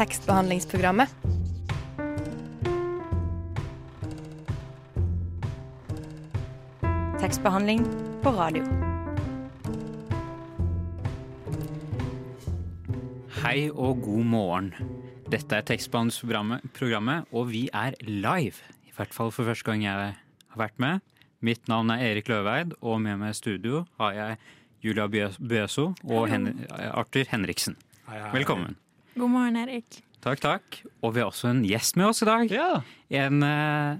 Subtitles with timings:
[0.00, 1.08] tekstbehandlingsprogrammet.
[7.20, 7.84] Tekstbehandling
[8.22, 8.64] på radio.
[13.42, 14.72] Hei og god morgen.
[15.28, 18.56] Dette er tekstbehandlingsprogrammet, og vi er live.
[18.88, 21.04] I hvert fall for første gang jeg har vært med.
[21.44, 24.40] Mitt navn er Erik Løveid, og med meg i studio har jeg
[24.80, 27.76] Julia Bueso og Hen Arthur Henriksen.
[28.32, 28.80] Velkommen.
[29.20, 30.00] God morgen, Erik.
[30.24, 30.78] Takk, takk.
[31.04, 32.50] Og vi har også en gjest med oss i dag.
[32.52, 32.70] Ja.
[33.22, 33.98] En eh,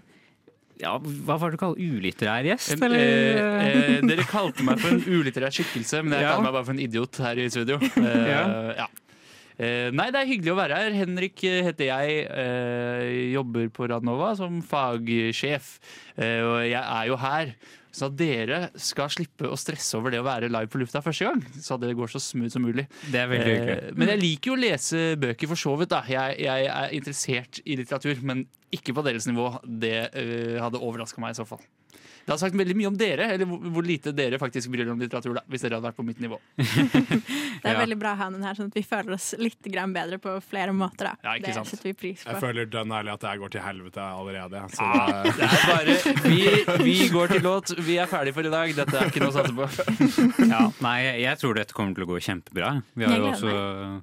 [0.80, 2.72] ja, hva var det du kalte ulitterær gjest?
[2.76, 3.02] En, eller?
[3.04, 6.32] eh, eh, dere kalte meg for en ulitterær skikkelse, men jeg Ja.
[6.34, 7.76] kaller meg bare for en idiot her i studio.
[8.00, 8.42] Eh, Ja.
[8.84, 8.88] ja.
[9.60, 10.94] Eh, nei, det er hyggelig å være her.
[10.96, 12.22] Henrik eh, heter jeg.
[12.32, 15.74] eh, jobber på Radnova som fagsjef.
[16.16, 17.52] Eh, og jeg er jo her
[17.90, 21.26] så at dere skal slippe å stresse over det å være live på lufta første
[21.26, 21.42] gang.
[21.58, 22.86] Så at det går så smooth som mulig.
[23.10, 23.76] Det er veldig hyggelig.
[23.88, 25.92] Eh, men jeg liker jo å lese bøker for så vidt.
[25.92, 29.52] da Jeg, jeg er interessert i litteratur, men ikke på deres nivå.
[29.64, 31.62] Det øh, hadde overraska meg i så fall.
[32.26, 35.00] Det har sagt veldig mye om dere, eller hvor, lite dere faktisk bryr dere om
[35.00, 35.34] litteratur.
[35.34, 36.38] da Hvis dere hadde vært på mitt nivå.
[37.60, 37.80] Det er Ja.
[37.82, 40.32] veldig bra å ha den her, sånn at vi føler oss litt grann bedre på
[40.44, 41.10] flere måter.
[41.10, 41.14] Da.
[41.24, 41.68] Ja, ikke det sant.
[41.68, 42.30] setter vi pris på.
[42.32, 44.62] Jeg føler dønn ærlig at jeg går til helvete allerede.
[44.72, 46.38] Så Ah, det, er bare vi,
[46.86, 47.74] vi går til låt.
[47.84, 48.72] Vi er ferdige for i dag.
[48.78, 49.68] Dette er ikke noe å satse på.
[50.54, 52.72] Ja, nei, jeg, tror dette kommer til å gå kjempebra.
[52.98, 53.52] Vi har jo også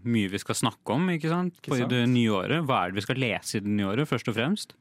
[0.07, 1.57] mye vi skal snakke om ikke sant?
[1.61, 1.91] Ikke på sant?
[1.93, 2.63] det nye året.
[2.67, 4.75] Hva er det vi skal lese i det nye året, først og fremst?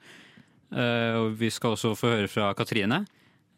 [0.74, 3.04] Uh, og vi skal også få høre fra Katrine.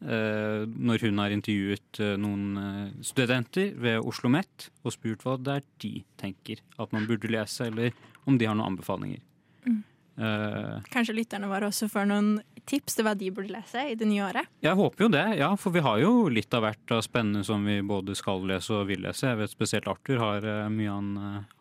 [0.03, 5.37] Eh, når hun har intervjuet eh, noen eh, studenter ved Oslo OsloMet og spurt hva
[5.41, 7.95] det er de tenker at man burde lese, eller
[8.27, 9.23] om de har noen anbefalinger.
[9.67, 9.85] Mm.
[10.19, 12.31] Uh, Kanskje lytterne våre også får noen
[12.67, 14.49] tips til hva de burde lese i det nye året.
[14.65, 17.63] Jeg håper jo det, ja, for vi har jo litt av hvert av spennende som
[17.65, 19.31] vi både skal lese og vil lese.
[19.31, 21.13] Jeg vet spesielt Arthur har mye han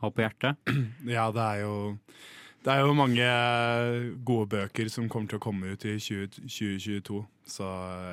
[0.02, 0.74] har på hjertet.
[1.18, 1.78] ja, det er jo
[2.66, 3.28] det er jo mange
[4.28, 7.68] gode bøker som kommer til å komme ut i 20, 2022, så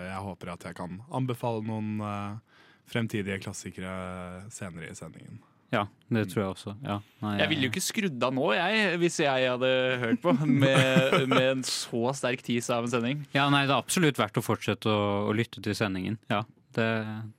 [0.04, 2.60] jeg håper at jeg kan anbefale noen eh,
[2.90, 5.40] fremtidige klassikere senere i sendingen.
[5.74, 6.74] Ja, det tror jeg også.
[6.84, 9.70] Ja, nei, Jeg ville jo ikke skrudd av nå, jeg, hvis jeg hadde
[10.04, 13.24] hørt på med, med en så sterk tease av en sending.
[13.34, 16.20] Ja, nei, det er absolutt verdt å fortsette å, å lytte til sendingen.
[16.30, 16.44] Ja,
[16.78, 16.90] det,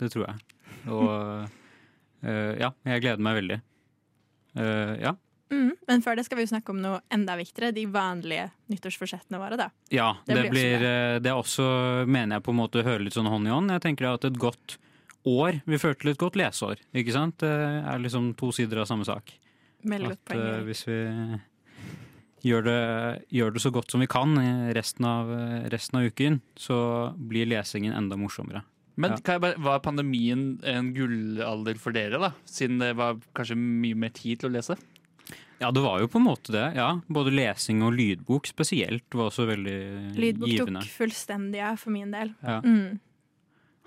[0.02, 0.58] det tror jeg.
[0.92, 1.08] Og
[2.28, 3.62] eh, ja, jeg gleder meg veldig.
[4.56, 5.16] Uh, ja.
[5.52, 5.72] Mm.
[5.88, 7.72] Men før det skal vi jo snakke om noe enda viktigere.
[7.76, 9.58] De vanlige nyttårsforsettene våre.
[9.58, 9.70] da.
[9.94, 11.68] Ja, Det det, blir også eh, Det er også,
[12.08, 13.70] mener jeg, på en måte hører litt sånn hånd i hånd.
[13.72, 14.78] Jeg tenker at et godt
[15.26, 16.82] år vil føre til et godt leseår.
[16.94, 17.38] Ikke sant?
[17.42, 19.34] Det er liksom to sider av samme sak.
[19.86, 20.48] Veldig godt At poeng.
[20.50, 21.00] eh, hvis vi
[22.46, 22.80] gjør det,
[23.34, 24.36] gjør det så godt som vi kan
[24.78, 25.30] resten av,
[25.74, 26.78] resten av uken, så
[27.18, 28.62] blir lesingen enda morsommere.
[28.98, 29.18] Men Ja.
[29.18, 32.32] kan bare, var pandemien en gullalder for dere, da?
[32.46, 34.78] Siden det var kanskje mye mer tid til å lese?
[35.62, 36.66] Ja, det var jo på en måte det.
[36.76, 37.00] ja.
[37.08, 40.82] Både lesing og lydbok spesielt var også veldig Lydbok givende.
[40.84, 42.34] tok fullstendig av for min del.
[42.44, 42.62] Ja.
[42.62, 43.00] Mm.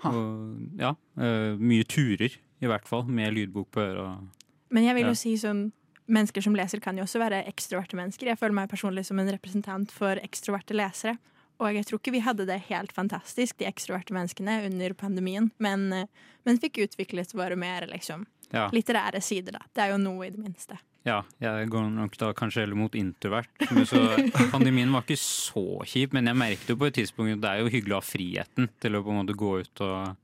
[0.09, 2.31] Og, ja, eh, mye turer,
[2.61, 4.27] i hvert fall, med lydbok på øret.
[4.71, 5.09] Men jeg vil Ja.
[5.09, 5.71] jo si sånn
[6.09, 8.25] Mennesker som leser kan jo også være ekstroverte mennesker.
[8.25, 11.19] Jeg føler meg personlig som en representant for ekstroverte lesere.
[11.59, 15.51] Og jeg tror ikke vi hadde det helt fantastisk, de ekstroverte menneskene, under pandemien.
[15.59, 16.05] Men, eh,
[16.47, 19.59] men fikk utviklet våre mer liksom, Ja, litterære sider, da.
[19.75, 20.79] Det er jo noe, i det minste.
[21.07, 23.51] Ja, jeg går nok da kanskje heller mot introvert.
[23.71, 24.01] Men så
[24.53, 27.61] Pandemien var ikke så kjip, men jeg merket jo på et tidspunkt at det er
[27.63, 30.17] jo hyggelig å ha friheten til å på en måte gå ut og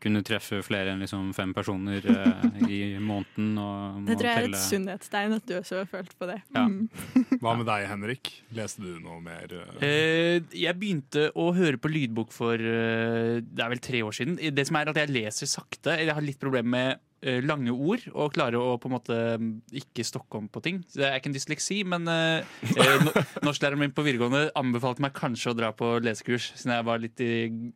[0.00, 3.50] kunne treffe flere enn liksom fem personer eh, i måneden.
[3.60, 6.38] Og Det tror jeg er et sunnhetstegn at du også har følt på det.
[6.56, 6.62] Ja.
[6.64, 6.86] Mm.
[7.42, 8.30] Hva med deg, Henrik?
[8.56, 9.52] Leste du noe mer?
[9.52, 9.84] eh?
[9.84, 14.40] Eh, jeg begynte å høre på lydbok for eh, det er vel tre år siden.
[14.56, 15.98] Det som er at Jeg leser sakte.
[16.00, 17.04] Jeg har litt problemer med
[17.44, 20.78] lange ord og klarer å på en måte mm, ikke stokke om på ting.
[20.94, 22.42] Det er ikke en dysleksi, men eh,
[22.72, 23.04] eh,
[23.46, 27.18] norsklæreren min på videregående anbefalte meg kanskje å dra på lesekurs, siden jeg var litt
[27.24, 27.30] i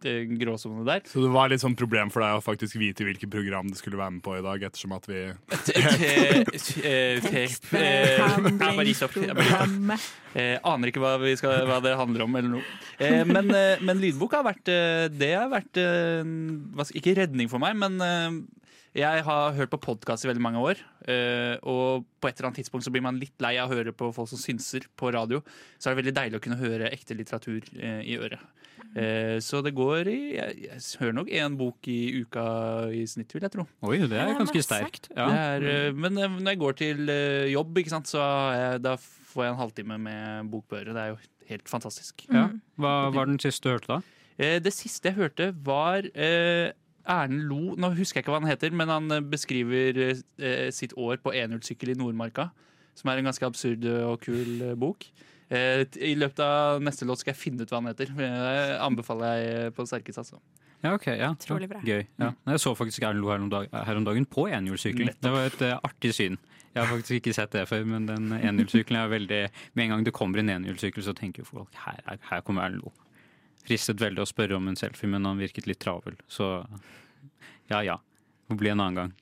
[0.08, 1.00] eh, gråsone der.
[1.10, 4.00] Så det var litt sånn problem for deg å faktisk vite hvilket program du skulle
[4.00, 5.34] være med på i dag, ettersom at vi eh,
[6.80, 7.14] eh.
[7.28, 10.02] Tekstbehandlingsprogrammet.
[10.34, 12.66] Eh, aner ikke hva, vi skal, hva det handler om eller noe.
[12.98, 16.22] Eh, men, eh, men lydbok har vært eh, Det har vært eh,
[16.74, 18.30] hva Ikke redning for meg, men eh,
[18.94, 20.80] jeg har hørt på podkast i veldig mange år.
[21.10, 23.92] eh, og på et eller annet tidspunkt så blir man litt lei av å høre
[23.92, 25.40] på folk som synser på radio.
[25.78, 28.38] Så er det veldig deilig å kunne høre ekte litteratur eh, i øret.
[28.94, 32.44] Eh, så det går i Jeg, jeg hører nok én bok i uka
[32.94, 33.66] i snitt, vil jeg tro.
[33.82, 35.10] Oi, det er ganske sterkt.
[35.16, 35.26] Ja.
[35.58, 37.14] Det er, men når jeg går til
[37.50, 38.22] jobb, ikke sant, så
[38.54, 40.94] jeg, da får jeg en halvtime med bok på øret.
[40.94, 41.18] Det er jo
[41.50, 42.26] helt fantastisk.
[42.30, 42.46] Ja.
[42.52, 42.60] Mm.
[42.78, 44.00] Hva var den siste du hørte, da?
[44.38, 46.70] Eh, Det siste jeg hørte, var eh,
[47.06, 50.94] Erlend Lo Nå husker jeg ikke hva han heter, men han eh, beskriver eh, sitt
[50.96, 52.50] år på enhjulssykkel i Nordmarka.
[52.94, 55.04] som er en ganske absurd og kul eh, bok.
[55.50, 58.12] Eh, I løpet av neste låt skal jeg finne ut hva han heter.
[58.16, 58.28] Det
[58.80, 60.22] anbefaler jeg på sterkeste.
[60.24, 60.40] Altså.
[60.84, 61.30] Ja, ok, ja.
[61.40, 61.80] Trolig bra.
[61.84, 62.06] Gøy.
[62.20, 62.32] Ja.
[62.46, 65.10] Jeg så faktisk Erlend Lo her, om dag, her om dagen på enhjulssykkel.
[65.20, 66.38] Det var et uh, artig syn.
[66.74, 69.42] Jeg har faktisk ikke sett det før, men den enhjulssykkelen er veldig
[69.78, 72.64] Med en gang det kommer en enhjulssykkel, så tenker jo folk her, er- her kommer
[72.66, 72.90] Erlend Lo.
[73.64, 76.18] Fristet veldig å spørre om en selfie, men han virket litt travel.
[76.28, 76.56] Så
[77.72, 78.00] ja ja.
[78.48, 79.12] Det blir en annen gang.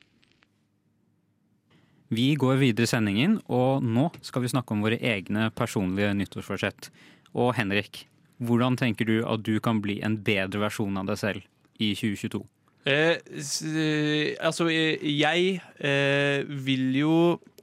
[2.13, 6.91] Vi går videre i sendingen, og nå skal vi snakke om våre egne personlige nyttårsforsett.
[7.33, 8.03] Og Henrik,
[8.43, 11.47] hvordan tenker du at du kan bli en bedre versjon av deg selv
[11.81, 12.43] i 2022?
[12.85, 17.15] Eh, eh, altså, eh, jeg eh, vil jo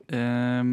[0.08, 0.64] eh,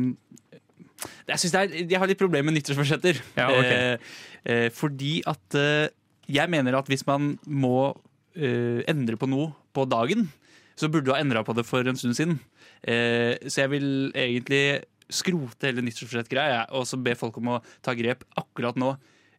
[1.26, 3.19] Jeg jeg har litt problemer med nyttårsforsetter.
[3.37, 4.00] Ja, ok.
[4.46, 5.88] Eh, fordi at eh,
[6.31, 7.93] jeg mener at hvis man må
[8.34, 10.28] eh, endre på noe på dagen,
[10.76, 12.38] så burde du ha endra på det for en stund siden.
[12.84, 18.26] Så jeg vil egentlig skrote hele nyttårsforsett-greia og så be folk om å ta grep
[18.37, 18.90] akkurat nå.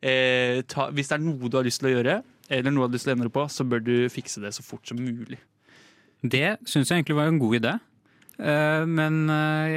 [0.01, 2.15] Eh, ta, hvis det er noe du har lyst til å gjøre,
[2.49, 4.65] eller noe du har lyst til å endre på, så bør du fikse det så
[4.65, 5.39] fort som mulig.
[6.25, 7.73] Det syns jeg egentlig var en god idé.
[8.37, 9.23] Eh, Men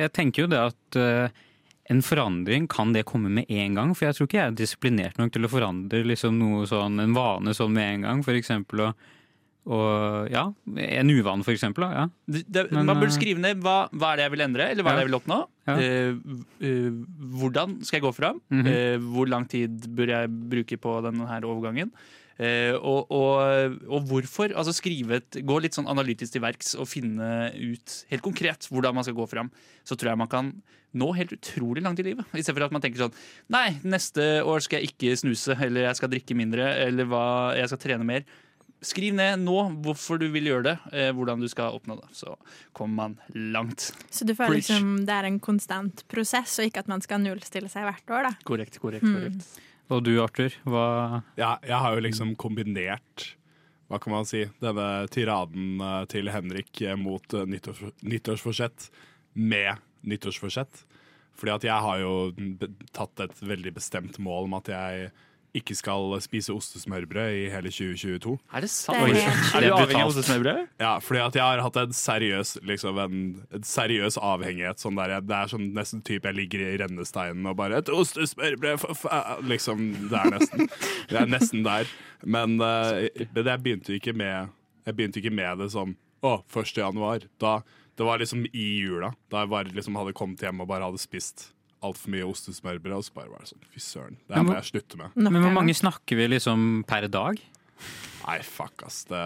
[0.01, 1.41] jeg tenker jo det at eh,
[1.91, 3.95] en forandring kan det komme med en gang.
[3.97, 7.17] For jeg tror ikke jeg er disiplinert nok til å forandre liksom noe sånn, en
[7.17, 8.21] vane sånn med en gang.
[8.27, 9.09] For eksempel og,
[9.71, 10.45] og, ja,
[10.87, 11.89] en uvane, for eksempel.
[11.91, 12.07] Ja.
[12.31, 14.71] Det, det, Men, man burde eh, skrive ned hva, hva er det jeg vil endre,
[14.71, 15.41] eller hva er det jeg vil oppnå.
[15.71, 15.77] Ja.
[15.81, 17.03] Uh,
[17.43, 18.41] hvordan skal jeg gå fram?
[18.51, 18.71] Mm -hmm.
[18.71, 21.93] uh, hvor lang tid bør jeg bruke på denne her overgangen?
[22.41, 24.55] Eh, og, og, og hvorfor?
[24.57, 28.97] Altså skrive et, Gå litt sånn analytisk til verks og finne ut helt konkret hvordan
[28.97, 29.51] man skal gå fram.
[29.85, 30.53] Så tror jeg man kan
[30.97, 32.27] nå helt utrolig langt i livet.
[32.33, 33.17] I stedet for at man tenker sånn
[33.53, 37.25] Nei, neste år skal jeg ikke snuse, eller jeg skal drikke mindre, eller hva,
[37.59, 38.25] jeg skal trene mer.
[38.81, 42.09] Skriv ned nå hvorfor du vil gjøre det, eh, hvordan du skal oppnå det.
[42.17, 42.33] Så
[42.77, 43.17] kommer man
[43.53, 43.91] langt.
[44.09, 47.69] Så du føler liksom det er en konstant prosess, og ikke at man skal nullstille
[47.71, 48.39] seg hvert år, da.
[48.49, 49.05] Korrekt, korrekt.
[49.05, 49.45] korrekt.
[49.45, 49.67] korrekt.
[49.91, 50.87] Og du, Arthur, hva
[51.39, 53.35] Ja, jeg har jo liksom kombinert
[53.91, 58.87] hva kan man si, denne tiraden eh, til Henrik eh, mot eh, nyttårs, nyttårsforsett
[59.35, 60.85] med nyttårsforsett.
[61.35, 62.13] Fordi at jeg har jo
[62.95, 65.11] tatt et veldig bestemt mål om at jeg
[65.55, 68.37] ikke skal spise ostesmørbrød i hele 2022.
[68.55, 68.99] Er det sant?
[69.11, 70.61] Det er Er du avhengig av ostesmørbrød?
[70.81, 73.17] Ja, fordi at jeg har hatt en seriøs, liksom en,
[73.53, 74.79] en seriøs avhengighet.
[74.83, 77.89] Sånn der, jeg- det er sånn nesten type jeg ligger i rennesteinen og bare 'Et
[77.91, 80.69] ostesmørbrød, for faen!' Liksom, det er nesten
[81.11, 81.87] det er nesten der.
[82.25, 84.49] Men uh, jeg begynte ikke med
[84.87, 86.77] Jeg begynte ikke med det sånn Å, 1.
[86.77, 87.21] januar.
[87.41, 87.63] Da,
[87.97, 89.15] det var liksom i jula.
[89.31, 91.53] Da jeg bare liksom hadde kommet hjem og bare hadde spist
[91.87, 92.97] altfor mye ostesmørbrød.
[92.99, 95.17] Og så bare var det sånn Fy søren, det her må jeg slutte med.
[95.17, 97.41] Men hvor mange snakker vi liksom per dag?
[98.27, 99.05] Nei, fuck, ass.
[99.09, 99.25] Det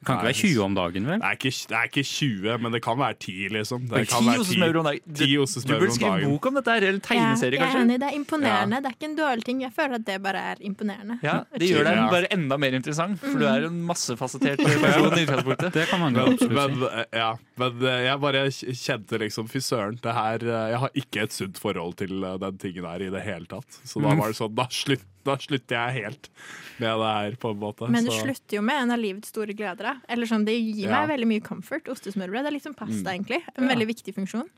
[0.00, 1.18] kan ikke Nei, være 20 om dagen, vel?
[1.20, 3.82] Det er, ikke, det er ikke 20, men det kan være 10, liksom.
[3.90, 5.02] Det Oi, kan Ti være ostesmørbrød om dagen.
[5.04, 7.82] Du, du burde skrive bok om dette, her, eller Ja, tegneserie, jeg er kanskje.
[7.84, 8.80] enig, det er imponerende.
[8.80, 9.60] Det er ikke en dårlig ting.
[9.66, 11.18] Jeg føler at det bare er imponerende.
[11.26, 15.10] Ja, Det gjør deg bare enda mer interessant, for du er en massefasettert person.
[15.18, 15.72] i utgangspunktet.
[15.76, 17.30] Det kan man godt Men, men, eh, ja,
[17.60, 21.32] men eh, jeg bare kjente liksom Fy søren, det her eh, Jeg har ikke et
[21.36, 23.80] sunt forhold til den tingen her i det hele tatt.
[23.84, 26.30] Så da var det sånn Da, slutt, da slutter jeg helt
[26.80, 27.88] med det her, på en måte.
[27.92, 30.00] Men du så, slutter jo med en av livets store gleder.
[30.08, 31.00] Eller sånn, Det gir Ja.
[31.00, 31.88] meg veldig mye comfort.
[31.92, 33.42] Ostesmørbrød det er litt som pasta, egentlig.
[33.56, 33.74] En Ja.
[33.74, 34.48] veldig viktig funksjon.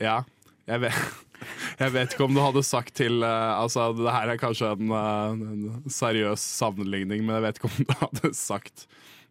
[0.00, 0.24] Ja.
[0.68, 0.92] Jeg vet,
[1.80, 4.90] jeg vet ikke om du hadde sagt til uh, Altså, det her er kanskje en,
[4.92, 8.86] uh, en seriøs sammenligning, men jeg vet ikke om du hadde sagt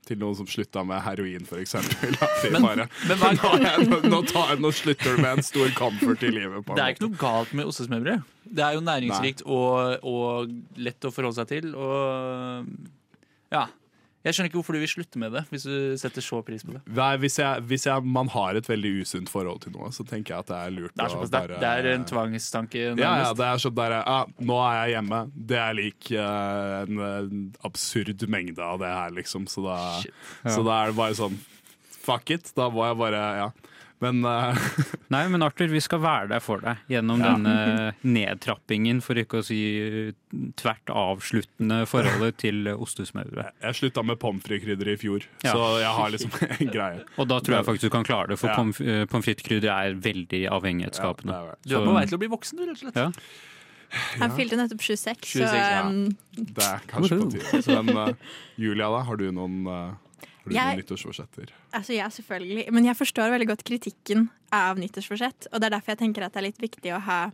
[0.08, 2.15] til noen som slutta med heroin, eksempel.
[2.53, 5.44] Men- bare, men hva- nå, jeg- nå, nå, tar jeg, nå slutter du med en
[5.44, 6.63] stor comfort i livet.
[6.65, 8.24] På Det er ikke noe galt med ostesmørbrød.
[8.50, 10.50] Det er jo næringsrikt og, og
[10.82, 11.75] lett å forholde seg til.
[11.75, 12.65] Og
[13.53, 13.68] ja.
[14.20, 16.74] Jeg skjønner ikke hvorfor du vil slutte med det, hvis du setter så pris på
[16.76, 16.82] det.
[16.92, 20.34] Nei, hvis, jeg, hvis jeg, man har et veldig usunt forhold til noe, så tenker
[20.34, 22.82] jeg at det er lurt Det er, såpass, bare det er en tvangstanke.
[23.00, 25.22] ja, ja, det er sånn der ja, Nå er jeg hjemme.
[25.54, 29.48] Det er lik uh, en, en absurd mengde av det her, liksom.
[29.48, 30.52] Så da, ja.
[30.52, 31.40] så da er det bare sånn
[32.00, 32.52] Fuck it.
[32.58, 33.50] Da må jeg bare Ja.
[34.00, 34.56] Men uh...
[35.13, 37.34] Nei, men Arthur, vi skal være der for deg gjennom Ja.
[37.36, 40.12] denne nedtrappingen, for ikke å si eh,
[40.60, 43.50] tvert avsluttende forholdet til ostesmørbrød.
[43.65, 45.51] jeg slutta med pommes frites-krydder i fjor, Ja.
[45.51, 47.03] så jeg har liksom en greie.
[47.20, 48.56] Og da tror jeg faktisk du kan klare det, for Ja.
[48.56, 51.36] pommes eh, frites-krydder er veldig avhengighetsskapende.
[51.36, 51.56] er.
[51.68, 53.00] Du er på vei til å bli voksen, du, rett og slett.
[53.03, 53.12] Ja.
[54.22, 55.79] Han fylte nettopp 26, 26, så ja.
[55.89, 57.77] um, Det er kanskje på tide.
[57.88, 59.00] Men uh, Julia, da?
[59.08, 59.96] Har du noen, uh,
[60.50, 61.51] du Jeg- nyttårsforsetter?
[61.74, 62.72] Altså, ja, selvfølgelig.
[62.72, 65.48] Men jeg forstår veldig godt kritikken av nyttårsforsett.
[65.53, 67.32] Og det er derfor jeg tenker at det er litt viktig å ha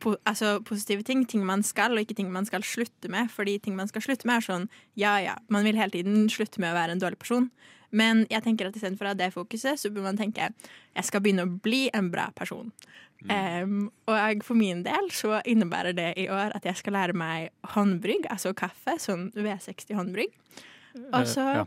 [0.00, 1.26] po altså, positive ting.
[1.26, 3.30] Ting man skal, og ikke ting man skal slutte med.
[3.30, 6.60] Fordi ting man skal slutte med, er sånn ja ja, man vil hele tiden slutte
[6.60, 7.50] med å være en dårlig person.
[7.92, 11.20] Men jeg tenker at istedenfor å ha det fokuset, så bør man tenke jeg skal
[11.20, 12.72] begynne å bli en bra person.
[13.30, 17.14] Em, og jeg, for min del så innebærer det i år at jeg skal lære
[17.14, 20.34] meg håndbrygg, altså kaffe, sånn V60 håndbrygg.
[21.12, 21.66] Og så uh, ja.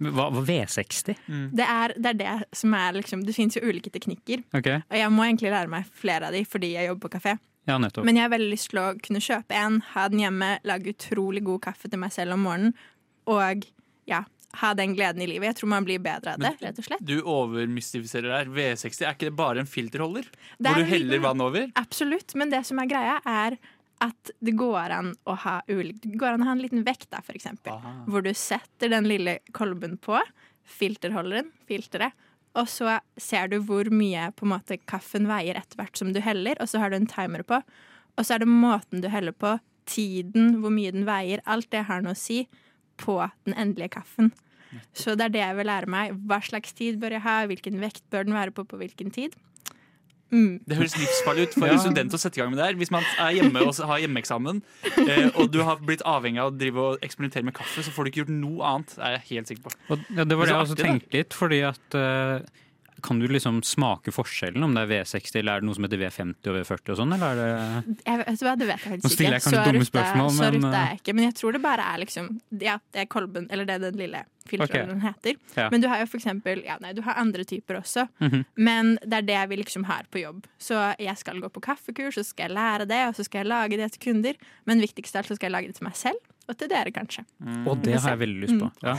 [0.00, 1.14] Hva, hva V60?
[1.54, 4.82] det, er, det er det som er liksom Det fins jo ulike teknikker, Okay.
[4.90, 7.36] og jeg må egentlig lære meg flere av de fordi jeg jobber på kafé.
[7.66, 8.04] ja nettopp.
[8.04, 11.42] Men jeg har veldig lyst til å kunne kjøpe en, ha den hjemme, lage utrolig
[11.46, 12.74] god kaffe til meg selv om morgenen,
[13.26, 13.64] og
[14.06, 14.22] ja,
[14.60, 15.50] ha den gleden i livet.
[15.50, 17.02] Jeg tror man blir bedre av det, Men- rett og slett.
[17.04, 18.46] Du overmystifiserer der.
[18.54, 20.24] V60, er ikke det bare en filterholder?
[20.58, 21.66] Det er Hvor du heller vann over?
[21.76, 23.58] Absolutt, men det som er greia, er
[24.04, 26.04] at det går an å ha ulikt.
[26.04, 27.78] Det går an å ha en liten vekt, da, eksempel.
[28.10, 30.20] Hvor du setter den lille kolben på,
[30.66, 32.12] filterholderen, filteret,
[32.56, 36.22] og så ser du hvor mye på en måte kaffen veier etter hvert som du
[36.24, 37.60] heller, og så har du en timer på.
[38.16, 41.42] Og så er det måten du heller på, tiden, hvor mye den veier.
[41.46, 42.40] Alt det har noe å si
[42.98, 44.32] på den endelige kaffen.
[44.96, 46.16] Så det er det jeg vil lære meg.
[46.26, 47.36] Hva slags tid bør jeg ha?
[47.46, 49.36] Hvilken vekt bør den være på på hvilken tid?
[50.32, 50.58] Mm.
[50.66, 51.72] Det høres livsfarlig ut for Ja.
[51.74, 52.74] en student å sette i gang med det her.
[52.80, 54.60] Hvis man er hjemme og har hjemmeeksamen,
[55.06, 58.04] eh, og du har blitt avhengig av å drive og eksperimentere med kaffe, så får
[58.04, 58.98] du ikke gjort noe annet.
[58.98, 59.74] er jeg helt sikker på.
[59.90, 62.40] Og, ja, det var Det jeg også tenkte litt, fordi at eh,
[63.02, 66.00] Kan du liksom smake forskjellen, om det er V60 eller er det noe som heter
[66.00, 69.16] V50 og V40 og sånn, eller er det Jeg vet, det vet jeg Nå faktisk
[69.16, 69.36] stiller ikke.
[69.36, 71.16] jeg kanskje dumme så men, rutta er uh, jeg ikke.
[71.16, 72.30] Men jeg tror det bare er liksom
[72.62, 75.34] Ja, det er kolben, eller det er den lille filterholderen heter.
[75.56, 75.66] Ja.
[75.72, 78.06] Men du har jo for eksempel Ja, nei, du har andre typer også.
[78.22, 78.44] Mhm.
[78.54, 80.46] Men det er det vi liksom har på jobb.
[80.58, 83.52] Så jeg skal gå på kaffekurs, så skal jeg lære det, og så skal jeg
[83.52, 84.40] lage det til kunder.
[84.64, 86.92] Men viktigst av alt så skal jeg lage det til meg selv, og til dere
[86.94, 87.24] kanskje.
[87.66, 88.70] Og det har jeg veldig lyst på.
[88.86, 88.94] Ja.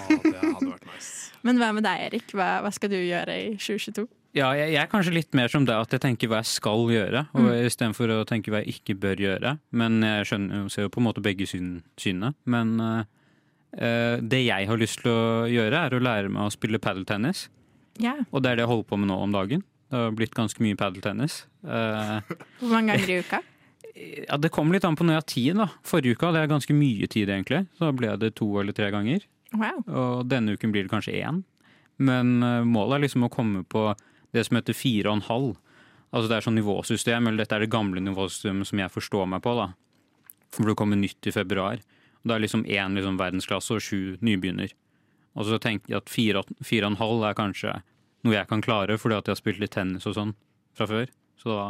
[0.61, 1.33] Vært nice.
[1.47, 2.31] Men hva med deg, Erik?
[2.35, 4.07] Hva, hva skal du gjøre i 2022?
[4.37, 6.83] Ja, jeg, jeg er kanskje litt mer som deg, at jeg tenker hva jeg skal
[6.93, 7.53] gjøre, og Mm.
[7.69, 9.53] istedenfor å tenke hva jeg ikke bør gjøre.
[9.71, 12.33] Men jeg skjønner, ser jo på en måte begge syn, synene.
[12.45, 13.03] Men eh,
[13.79, 17.47] eh, det jeg har lyst til å gjøre, er å lære meg å spille padeltennis.
[17.97, 18.25] Yeah.
[18.29, 19.63] Og det er det jeg holder på med nå om dagen.
[19.89, 21.45] Det har blitt ganske mye padeltennis.
[21.63, 22.19] Uh,
[22.59, 23.39] Hvor mange ganger i uka?
[24.27, 25.59] Ja, det kommer litt an på når jeg har tid.
[25.61, 25.67] da.
[25.87, 27.63] Forrige uka hadde jeg ganske mye tid, egentlig.
[27.79, 29.25] Så ble det to eller tre ganger.
[29.55, 29.83] Wow.
[29.87, 31.43] Og denne uken blir det kanskje én.
[31.97, 33.89] Men eh, målet er liksom å komme på
[34.35, 35.51] det som heter fire og en halv.
[36.11, 39.43] Altså det er sånn nivåsystem, eller dette er det gamle nivåsystemet som jeg forstår meg
[39.45, 39.55] på.
[39.57, 39.71] da.
[40.53, 41.81] For det kommer nytt i februar.
[42.21, 44.73] Og det er liksom én liksom verdensklasse og sju nybegynner.
[45.37, 47.75] Og så tenker jeg at fire, fire og en halv er kanskje
[48.25, 50.33] noe jeg kan klare, fordi at jeg har spilt litt tennis og sånn
[50.77, 51.11] fra før.
[51.37, 51.67] Så da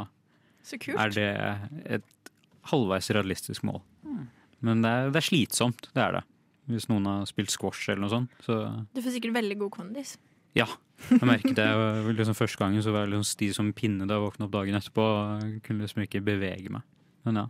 [0.68, 1.00] Så kult.
[1.00, 1.28] er det
[1.98, 2.32] et
[2.72, 3.80] halvveis realistisk mål.
[4.66, 6.24] Men det er, det er slitsomt, det er det.
[6.68, 8.34] Hvis noen har spilt squash eller noe sånt.
[8.44, 8.58] Så
[8.92, 10.18] Du får sikkert veldig god kondis.
[10.58, 10.68] ja.
[11.12, 11.66] Jeg merket det
[12.18, 14.54] liksom Første gangen så var jeg liksom stiv som en pinne da jeg våkna opp
[14.56, 15.04] dagen etterpå.
[15.44, 16.82] Jeg kunne liksom ikke bevege meg.
[17.28, 17.48] Men ja.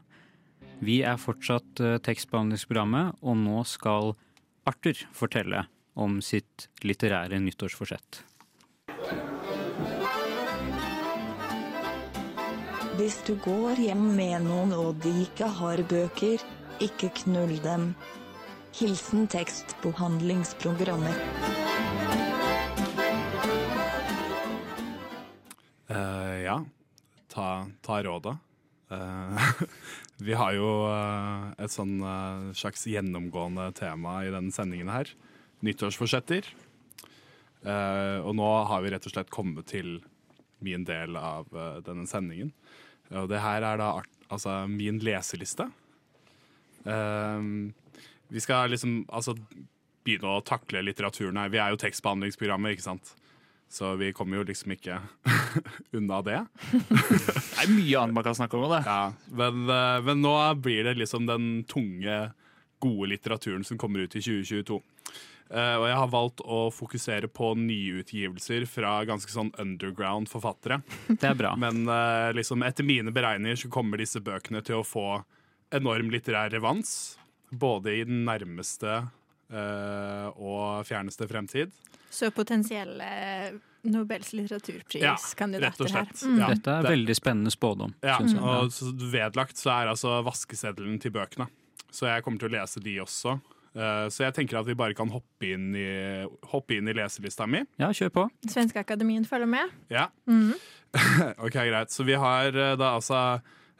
[0.84, 4.12] Vi er fortsatt uh, tekstbehandlingsprogrammet, og nå skal
[4.68, 5.64] Arthur fortelle
[5.98, 8.20] om sitt litterære nyttårsforsett.
[12.98, 16.42] Hvis du går hjem med noen og de ikke har bøker,
[16.82, 17.92] ikke knull dem.
[18.74, 21.20] Hilsen tekstbehandlingsprogrammer.
[25.92, 26.56] Uh, ja,
[27.30, 27.46] ta,
[27.86, 28.34] ta rådet.
[28.90, 29.46] Uh,
[30.26, 35.14] vi har jo uh, et sånn uh, slags gjennomgående tema i denne sendingen her.
[35.62, 36.50] Nyttårsforsetter.
[37.68, 39.98] Og nå har vi rett og slett kommet til
[40.64, 41.50] min del av
[41.84, 42.52] denne sendingen.
[43.16, 43.92] Og det her er da
[44.28, 45.70] altså min leseliste.
[46.88, 47.48] Eh,
[48.28, 49.38] vi skal liksom altså
[50.08, 51.52] begynne å takle litteraturen her.
[51.52, 53.14] Vi er jo tekstbehandlingsprogrammet, ikke sant?
[53.70, 55.02] Så vi kommer jo liksom ikke
[55.98, 56.40] unna det.
[56.72, 58.68] Det er mye annet man kan snakke om.
[58.72, 58.84] Det.
[58.88, 59.12] Ja,
[59.42, 62.28] men, eh, men nå blir det liksom den tunge,
[62.80, 64.78] gode litteraturen som kommer ut i 2022.
[65.50, 70.82] Eh, og jeg har valgt å fokusere på nyutgivelser fra ganske sånn underground forfattere.
[71.08, 71.54] Det er bra.
[71.60, 75.22] Men uh, liksom etter mine beregninger så kommer disse bøkene til å få
[75.76, 77.16] enorm litterær revans.
[77.50, 81.72] Både i den nærmeste uh, og fjerneste fremtid.
[82.12, 83.08] Så potensielle
[83.88, 86.10] Nobels Ja, litteraturpriskandidater og her.
[86.26, 86.40] Mm.
[86.42, 86.48] Ja.
[86.52, 87.94] Dette er det- veldig spennende spådom.
[88.02, 88.42] Ja, synes jeg.
[88.44, 91.48] og vedlagt så er altså vaskeseddelen til bøkene.
[91.92, 93.38] Så jeg kommer til å lese de også.
[93.78, 97.46] Eh, Så jeg tenker at vi bare kan hoppe inn i, hoppe inn i leselista
[97.48, 97.62] mi.
[97.78, 98.24] Ja, kjør på.
[98.50, 99.76] Svenskeakademien følger med.
[99.94, 100.08] Ja.
[100.26, 100.56] Mhm.
[101.46, 101.92] ok, greit.
[101.94, 103.20] Så vi har eh, da altså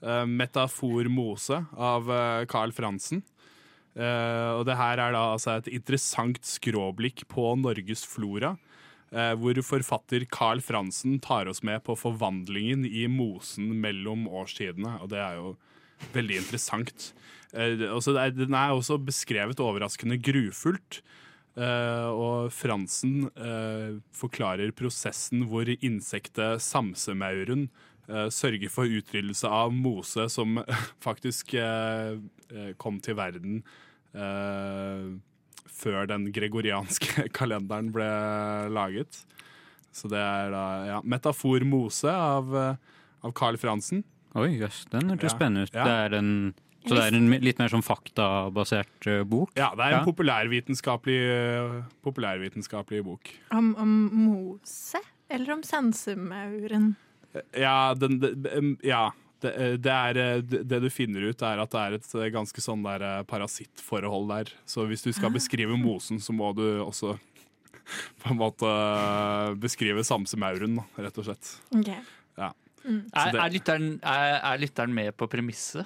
[0.04, 2.12] eh, Metafor Mose av
[2.52, 3.24] Carl Fransen.
[3.98, 8.56] Eh, og det her er da altså et interessant skråblikk på Norges flora.
[9.10, 15.00] eh, hvor forfatter Carl Fransen tar oss med på forvandlingen i mosen mellom årstidene.
[15.02, 15.56] Og det er jo
[16.14, 17.14] veldig interessant.
[17.58, 21.02] Eh, er, den er også beskrevet overraskende grufullt.
[21.58, 27.70] Eh, og Fransen eh, forklarer prosessen hvor insektet samsemauren
[28.08, 30.62] sørger sørge for utryddelse av mose som
[31.04, 31.52] faktisk
[32.80, 33.58] kom til verden
[35.68, 38.08] før den gregorianske kalenderen ble
[38.72, 39.20] laget.
[39.92, 44.06] Så det er da ja, Metafor Mose av, av Carl Fransen.
[44.38, 45.36] Oi, jøss, den hørtes Ja.
[45.36, 45.76] spennende ut.
[45.76, 45.84] Ja.
[45.84, 46.32] Det er en,
[46.88, 49.52] så det er en litt mer sånn faktabasert eh, bok?
[49.60, 50.06] Ja, det er en Ja.
[50.08, 53.32] populærvitenskapelig, eh, populærvitenskapelig bok.
[53.52, 53.94] Om, om
[54.26, 55.00] Mose?
[55.30, 56.96] Eller om Sansemauren?
[57.54, 58.36] Ja, den, det-
[58.88, 59.12] ja
[59.44, 62.62] det, det, er, eh, det du finner ut, er at det er et eh, ganske
[62.64, 64.54] sånn der eh, parasittforhold der.
[64.66, 67.18] Så hvis du skal beskrive mosen, så må du også
[68.24, 71.54] på en måte eh, beskrive samsemauren, rett og slett.
[71.76, 71.92] Ok.
[72.88, 75.84] Er, det- er, lytteren, er, er lytteren med på premisset?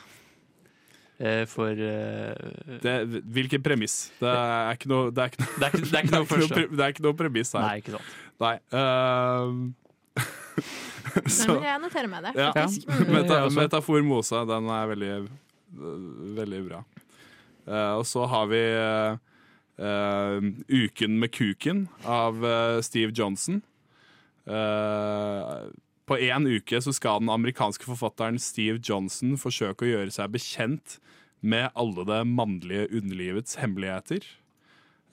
[1.22, 2.94] Eh, for eh, Det,
[3.30, 3.96] hvilken premiss?
[4.18, 6.26] Det er ikke noe Det er ikke noe, Det er ikke, det er ikke noe
[6.26, 7.66] det er ikke det er ikke noe premiss her.
[7.68, 8.16] Nei, ikke sant.
[8.42, 8.54] Nei.
[8.80, 9.60] ehm,
[11.12, 12.50] Nei, så men jeg noterer meg det, Ja.
[12.56, 12.88] faktisk.
[12.88, 12.98] Ja.
[12.98, 13.12] Mm.
[13.14, 15.12] Meta, Metafor Mose, den er veldig,
[16.40, 16.80] veldig bra.
[17.68, 18.62] Uh, og så har vi
[19.82, 22.42] eh, Uken med kuken av
[22.86, 23.62] Steve Johnson.
[24.50, 25.56] Eh,
[26.12, 30.98] på én uke så skal den amerikanske forfatteren Steve Johnson forsøke å gjøre seg bekjent
[31.40, 34.26] med alle det mannlige underlivets hemmeligheter.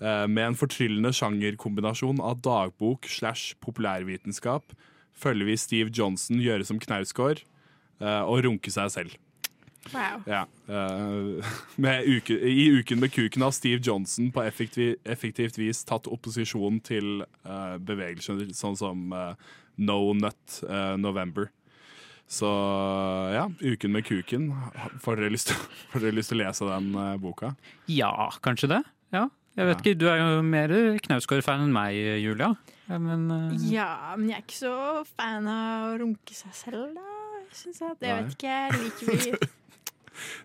[0.03, 4.75] Eh, med en fortryllende sjangerkombinasjon av dagbok slash populærvitenskap
[5.19, 7.45] følger vi Steve Johnson gjøre som Knausgård
[8.03, 9.17] eh, og runke seg selv.
[9.95, 10.27] Wow.
[10.27, 10.43] Ja.
[10.67, 11.55] eh,
[11.87, 16.83] med uke, I uken med kuken har Steve Johnson på effektiv, effektivt vis tatt opposisjon
[16.83, 17.23] til
[17.87, 19.09] bevegelser sånn som
[19.79, 21.49] No Nut eh, November.
[22.29, 22.49] Så
[23.33, 24.51] ja, Uken med kuken.
[25.01, 25.61] Får dere lyst til,
[25.95, 27.55] får dere lyst til å lese den eh, boka?
[27.89, 28.13] Ja,
[28.45, 28.83] kanskje det.
[29.17, 29.29] Ja.
[29.59, 29.83] Jeg vet Ja.
[29.83, 30.71] ikke, Du er jo mer
[31.03, 32.53] Knausgård-fan enn meg, Julia.
[32.89, 33.57] Ja, Men uh...
[33.73, 34.75] Ja, men jeg er ikke så
[35.17, 37.17] fan av å runke seg selv, da.
[37.57, 37.97] Synes jeg.
[38.03, 38.83] Det vet ikke jeg.
[38.85, 39.09] Liker
[39.39, 39.49] vi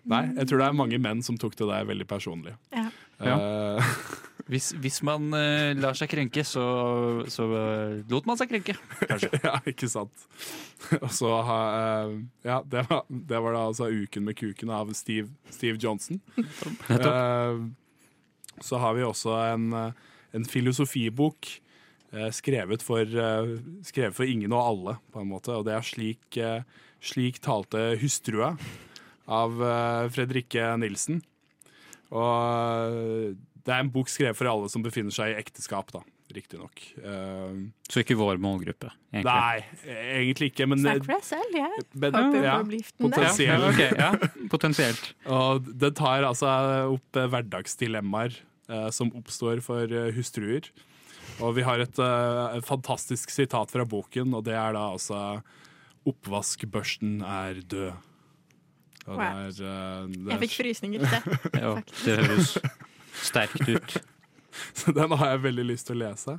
[0.08, 2.52] Nei, jeg tror det er mange menn som tok til deg veldig personlig.
[2.74, 2.88] Ja.
[3.18, 3.94] Eh,
[4.50, 6.64] Hvis, hvis man eh, lar seg krenke, så,
[7.32, 8.74] så eh, lot man seg krenke.
[9.08, 9.30] Kanskje.
[9.46, 10.26] ja, ikke sant.
[11.00, 14.92] Og så ha, eh, Ja, det var, det var da altså Uken med kuken av
[14.98, 16.20] Steve, Steve Johnson.
[16.92, 17.62] Eh,
[18.60, 21.48] så har vi også en, eh, en filosofibok
[22.12, 25.56] eh, skrevet for, eh, skrevet for ingen og alle, på en måte.
[25.56, 26.60] Og det er slik, eh,
[27.00, 28.52] slik talte hustrua
[29.24, 31.24] av eh, Fredrikke Nilsen.
[32.12, 32.28] Og
[32.92, 36.02] eh, det er en bok skrevet for alle som befinner seg i ekteskap, da.
[36.34, 36.80] Riktignok.
[36.98, 39.28] Uh, Så ikke vår målgruppe, egentlig.
[39.28, 40.66] Nei, egentlig ikke.
[40.70, 41.84] Men, Snakk for deg selv, jeg.
[41.92, 43.20] men Håper ja, på å gift med deg.
[43.20, 43.52] potensielt.
[43.52, 45.04] Ja, ok, ja, potensielt.
[45.36, 46.56] Og det tar altså
[46.96, 48.40] opp eh, hverdagsdilemmaer
[48.72, 50.72] uh, som oppstår for uh, hustruer.
[51.42, 55.42] Og vi har et, eh, fantastisk sitat fra boken, og det er da altså
[56.06, 57.92] Oppvaskbørsten er død.
[59.06, 61.60] Og det er, eh, det Jeg er, fikk frysninger til det.
[61.60, 61.74] Ja,
[62.04, 62.58] det høres
[63.22, 63.96] sterkt ut.
[64.78, 66.36] Så den har jeg veldig lyst til å lese.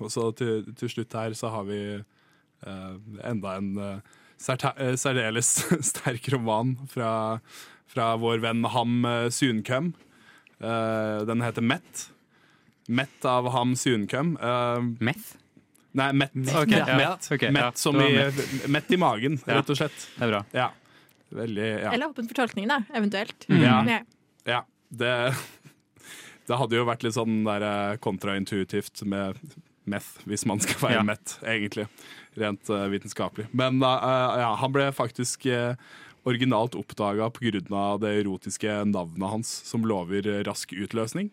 [0.00, 2.94] Og så til, til slutt her så har vi eh,
[3.28, 3.98] enda en eh,
[4.48, 5.50] eh, særdeles
[5.90, 7.10] sterk roman fra,
[7.92, 9.92] fra vår venn Ham eh, Sunkøm.
[10.58, 12.06] Eh, den heter Mett.
[12.88, 14.36] Mett av Ham Sunkøm.
[14.40, 15.34] Eh, Meth?
[15.94, 16.32] nei, Mett.
[16.34, 16.96] Ok, Ja, ja.
[16.98, 17.28] meth.
[17.36, 18.08] Ok, Mett ja, som i.
[18.66, 19.60] Mett i magen, Ja.
[19.60, 20.08] rett og slett.
[20.16, 20.44] Det er bra.
[20.56, 20.70] Ja.
[21.34, 21.92] Veldig Ja.
[21.92, 22.80] Eller åpen for tolkning, da.
[22.94, 23.46] Eventuelt.
[23.52, 24.00] Ja.
[24.44, 24.64] Ja.
[24.98, 25.12] Det,
[26.48, 29.38] det hadde jo vært litt sånn der eh, kontraintuitivt med
[29.90, 31.04] meth, hvis man skal være Ja.
[31.06, 31.86] mett, egentlig.
[32.40, 33.46] Rent uh, vitenskapelig.
[33.52, 35.76] Men uh, ja, han ble faktisk uh,
[36.24, 37.98] originalt oppdaga pga.
[38.00, 41.30] det erotiske navnet hans, som lover rask utløsning.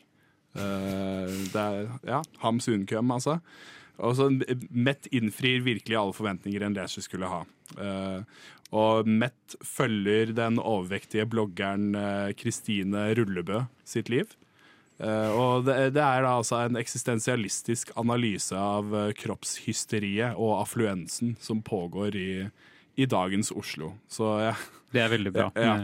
[0.53, 3.37] Det er ja, Ham Sunkøm, altså.
[4.03, 4.25] Og så
[4.69, 7.45] Mett innfrir virkelig alle forventninger en leser skulle ha.
[8.71, 14.31] Og Mett følger den overvektige bloggeren eh, Kristine Rullebø sitt liv.
[15.01, 21.59] Eh, og det, er da altså en eksistensialistisk analyse av eh, kroppshysteriet og affluensen som
[21.67, 22.31] pågår i,
[22.95, 23.97] i dagens Oslo.
[24.07, 24.55] Så ja.
[24.91, 25.51] Det er veldig bra.
[25.55, 25.75] Ja.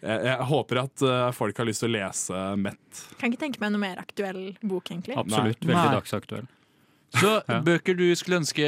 [0.00, 1.02] jeg, jeg håper at
[1.36, 3.02] folk har lyst til å lese Mett.
[3.20, 5.16] Kan ikke tenke meg noe mer aktuell bok, egentlig.
[5.20, 5.60] Absolutt.
[5.64, 5.72] Nei.
[5.72, 5.98] Veldig Nei.
[5.98, 6.46] dagsaktuell.
[7.16, 7.60] Så Ja.
[7.64, 8.66] bøker du skulle ønske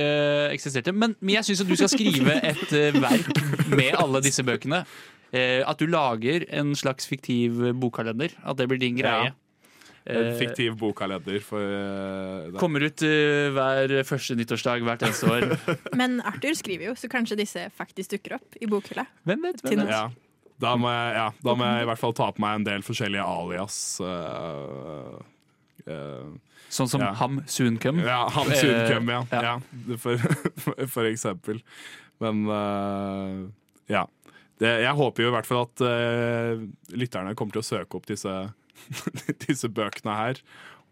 [0.55, 0.94] eksisterte.
[0.96, 4.85] Men, men jeg syns at du skal skrive et eh, verk med alle disse bøkene.
[5.33, 8.33] Eh, at du lager en slags fiktiv bokkalender.
[8.42, 9.31] At det blir din greie.
[9.31, 9.37] En
[10.11, 12.59] Eh, fiktiv bokkalender for eh, det.
[12.59, 15.44] Kommer ut eh, hver første nyttårsdag hvert eneste år.
[16.00, 19.05] Men Arthur skriver jo, så kanskje disse faktisk dukker opp i bokhylla.
[19.29, 19.61] Hvem vet?
[19.62, 19.92] Hvem vet?
[19.92, 20.07] Ja.
[20.61, 22.83] Da må, jeg, ja, da må jeg i hvert fall ta på meg en del
[22.85, 23.76] forskjellige alias.
[24.00, 25.20] eh,
[25.87, 27.11] eh, Sånn som Ja.
[27.19, 27.99] Ham Suncum.
[28.07, 29.21] ja, Ham Soon Suncum, ja.
[29.35, 29.41] ja.
[29.43, 29.97] ja.
[30.03, 30.23] For,
[30.87, 31.59] for, eksempel.
[32.23, 33.49] Men uh,
[33.91, 34.05] ja.
[34.61, 36.63] Det, jeg håper jo i hvert fall at uh,
[36.95, 38.35] lytterne kommer til å søke opp disse,
[39.47, 40.43] disse bøkene her,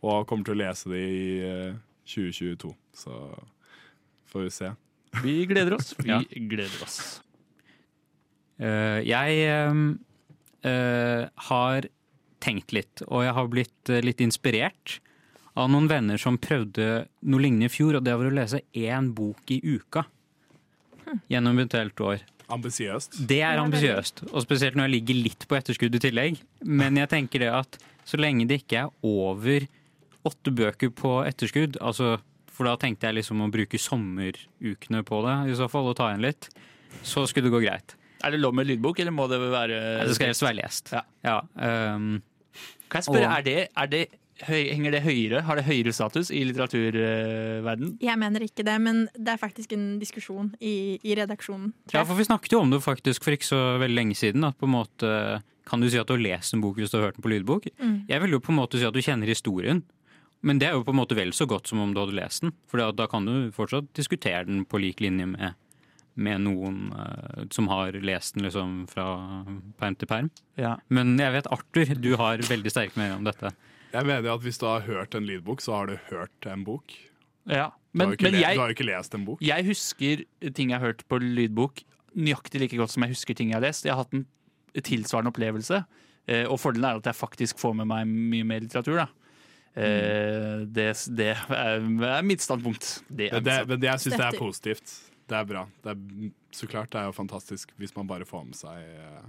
[0.02, 2.72] og kommer til å lese de i uh, 2022.
[2.96, 3.14] Så
[4.32, 4.72] får vi se.
[5.22, 5.94] Vi gleder oss.
[6.02, 6.22] Vi Ja.
[6.32, 7.20] gleder oss.
[8.58, 9.44] Eh, jeg
[10.66, 11.86] eh, har
[12.42, 14.98] tenkt litt, og jeg har blitt eh, litt inspirert
[15.58, 19.08] av noen venner som prøvde noe lignende i fjor, og det var å lese én
[19.16, 20.04] bok i uka
[21.32, 22.22] gjennom et helt år.
[22.48, 23.18] Ambisiøst.
[23.28, 26.38] Det er Ja, ambisiøst, og spesielt når jeg ligger litt på etterskudd i tillegg.
[26.64, 29.66] Men jeg tenker det at så lenge det ikke er over
[30.28, 32.18] åtte bøker på etterskudd, altså,
[32.52, 36.08] for da tenkte jeg liksom å bruke sommerukene på det i så fall, og ta
[36.12, 36.48] igjen litt,
[37.04, 37.94] så skulle det gå greit.
[38.24, 40.92] Er det lov med lydbok, eller må det være Det skal helst være lest.
[41.24, 41.40] Ja.
[41.60, 42.22] ehm,
[42.88, 44.08] Kan jeg spørre, Og- er det, er det
[44.46, 45.42] Henger det høyere?
[45.42, 47.96] Har det høyere status i litteraturverden?
[48.04, 51.72] Jeg mener ikke det, men det er faktisk en diskusjon i, i redaksjonen.
[51.90, 54.58] ja, for vi snakket jo om det faktisk for ikke så veldig lenge siden, at
[54.58, 55.12] på en måte
[55.68, 57.32] kan du si at du har lest en bok hvis du har hørt den på
[57.32, 57.68] lydbok.
[57.76, 57.96] Mm.
[58.08, 59.82] Jeg vil jo på en måte si at du kjenner historien.
[60.40, 62.44] Men det er jo på en måte vel så godt som om du hadde lest
[62.44, 62.54] den.
[62.70, 65.56] For da kan du fortsatt diskutere den på lik linje med,
[66.14, 69.08] med noen uh, som har lest den liksom fra
[69.80, 70.30] perm til perm.
[70.60, 70.76] Ja.
[70.94, 73.52] Men jeg vet, Arthur, du har veldig sterke meninger om dette.
[73.92, 76.94] Jeg mener at hvis du har hørt en lydbok, så har du hørt en bok.
[77.48, 77.70] ja.
[77.88, 79.40] Du, har Men, ikke du har jo ikke lest en bok.
[79.42, 80.20] jeg husker
[80.54, 81.80] ting jeg har hørt på lydbok
[82.18, 83.86] nøyaktig like godt som jeg husker ting jeg har lest.
[83.86, 84.26] Jeg har hatt en
[84.84, 85.82] tilsvarende opplevelse.
[86.28, 89.00] Eh, og fordelen er at jeg faktisk får med meg mye mer litteratur.
[89.02, 89.08] Da.
[89.78, 90.64] Mm.
[90.74, 93.04] det, det er, mitt standpunkt.
[93.06, 94.94] Det er Men, det, men det, jeg syns det er positivt.
[95.28, 95.66] Det er bra.
[95.84, 99.28] Det er, så klart det er jo fantastisk hvis man bare får med seg eh,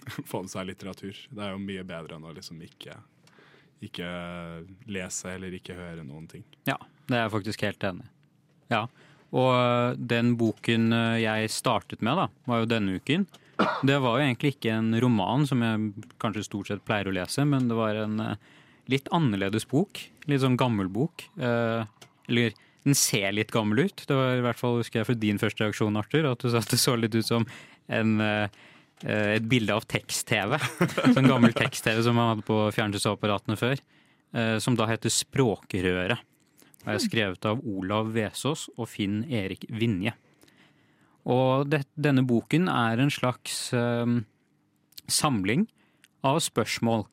[0.30, 1.14] Får med seg litteratur.
[1.28, 2.96] Det er jo mye bedre enn å liksom ikke,
[3.84, 4.08] ikke
[4.92, 6.44] lese eller ikke høre noen ting.
[6.68, 6.76] Ja,
[7.08, 8.10] det er jeg faktisk helt enig i.
[8.74, 8.84] Ja.
[9.30, 13.26] Og øh, den boken øh, jeg startet med, da, var jo denne uken.
[13.86, 17.44] Det var jo egentlig ikke en roman som jeg kanskje stort sett pleier å lese,
[17.46, 18.50] men det var en øh,
[18.90, 20.00] litt annerledes bok.
[20.30, 21.26] Litt sånn gammel bok.
[21.38, 21.84] Eh,
[22.30, 24.04] eller den ser litt gammel ut.
[24.08, 26.62] Det var i hvert fall, husker jeg, for din første reaksjon, Arthur, at du sa
[26.62, 27.46] at det så litt ut som
[27.90, 28.68] en, eh, eh,
[29.04, 30.58] et bilde av tekst-TV.
[31.14, 33.80] Sånn gammel tekst-TV som man hadde på fjernsynsapparatene før.
[34.34, 36.18] eh, Som da heter Språkrøret.
[36.80, 40.14] Og er skrevet av Olav Vesaas og Finn Erik Vinje.
[41.28, 44.22] Og det, denne boken er en slags um,
[45.12, 45.66] samling
[46.24, 47.04] av spørsmål.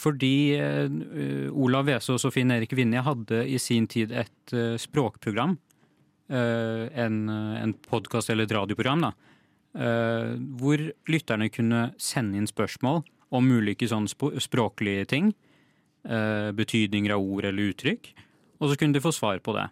[0.00, 5.58] Fordi uh, Olav Vesaas og Finn Erik Vinje hadde i sin tid et uh, språkprogram.
[6.32, 9.12] Uh, en en podkast eller et radioprogram, da.
[9.74, 15.34] Eh, hvor lytterne kunne sende inn spørsmål om ulike sånn sp språklige ting.
[16.04, 18.14] eh, betydninger av ord eller uttrykk.
[18.60, 19.68] Og så kunne de få svar på det.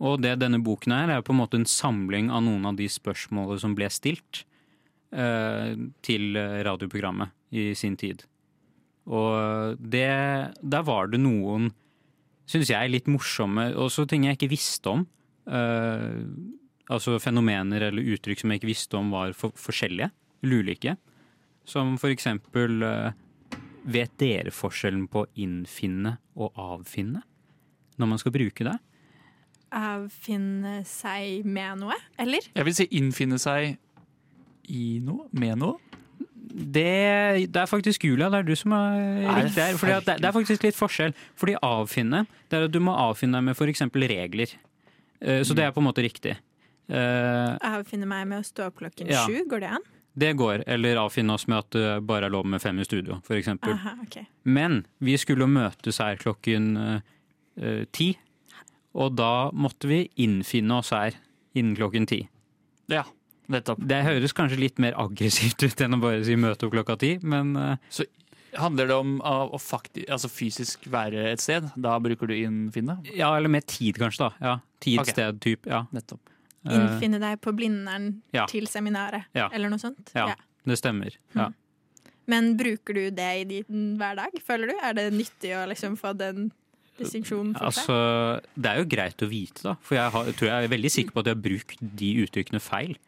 [0.00, 2.86] Og det denne boken er, er på en måte en samling av noen av de
[2.88, 4.44] spørsmålene som ble stilt
[5.12, 5.74] eh,
[6.06, 8.24] til radioprogrammet i sin tid.
[9.10, 10.08] Og det,
[10.62, 11.70] der var det noen,
[12.50, 15.06] syns jeg, litt morsomme, også ting jeg ikke visste om.
[15.50, 16.22] Eh,
[16.90, 20.10] altså fenomener eller uttrykk som jeg ikke visste om var for, forskjellige,
[20.46, 20.96] ulike.
[21.68, 23.10] Som for eksempel eh,
[23.90, 27.22] Vet dere forskjellen på innfinne og avfinne?
[27.96, 28.74] Når man skal bruke det?
[29.72, 32.44] Avfinne seg med noe, eller?
[32.52, 33.78] Jeg vil si innfinne seg
[34.70, 35.78] i noe, med noe.
[36.50, 38.98] Det, det er faktisk Julia, det er du som er
[39.46, 39.78] riktig her.
[39.80, 41.14] Fordi at det, det er faktisk litt forskjell.
[41.38, 43.84] Fordi avfinne, det er at du må avfinne deg med f.eks.
[44.10, 44.54] regler.
[45.22, 46.36] Eh, Så det er på en måte riktig.
[46.90, 49.24] Eh, Avfinne meg med å stå opp klokken Ja.
[49.26, 49.84] sju, går det an?
[50.20, 50.64] Det går.
[50.66, 53.48] Eller avfinne oss med at det bare er lov med fem i studio, f.eks.
[54.06, 54.26] Okay.
[54.44, 56.72] Men vi skulle møtes her klokken
[57.56, 58.10] eh, ti.
[58.98, 61.14] Og da måtte vi innfinne oss her
[61.54, 62.24] innen klokken ti.
[62.90, 63.04] Ja,
[63.50, 63.78] nettopp.
[63.86, 67.18] Det høres kanskje litt mer aggressivt ut enn å bare si møte opp klokka ti,
[67.22, 68.02] men eh,
[68.58, 71.68] Handler det om å, å fakti, altså fysisk være et sted?
[71.78, 72.96] Da bruker du innfinne?
[73.14, 74.26] Ja, eller med tid, kanskje.
[74.26, 74.30] da.
[74.42, 75.12] Ja, Tid, okay.
[75.14, 75.68] sted, typ.
[75.70, 75.84] Ja.
[75.94, 76.18] Nettopp.
[76.66, 78.46] Eh, Innfinne deg på Blindern ja.
[78.50, 79.48] til seminaret, Ja.
[79.52, 80.10] eller noe sånt?
[80.14, 80.34] Ja.
[80.66, 81.14] Det stemmer.
[81.34, 81.48] Ja.
[82.28, 84.74] Men bruker du det i din hverdag, føler du?
[84.84, 86.50] Er det nyttig å liksom få den
[87.00, 87.88] distinksjonen for seg?
[87.88, 89.76] Altså, det er jo greit å vite, da.
[89.80, 92.60] For jeg, har, tror jeg er veldig sikker på at jeg har brukt de uttrykkene
[92.62, 92.98] feil.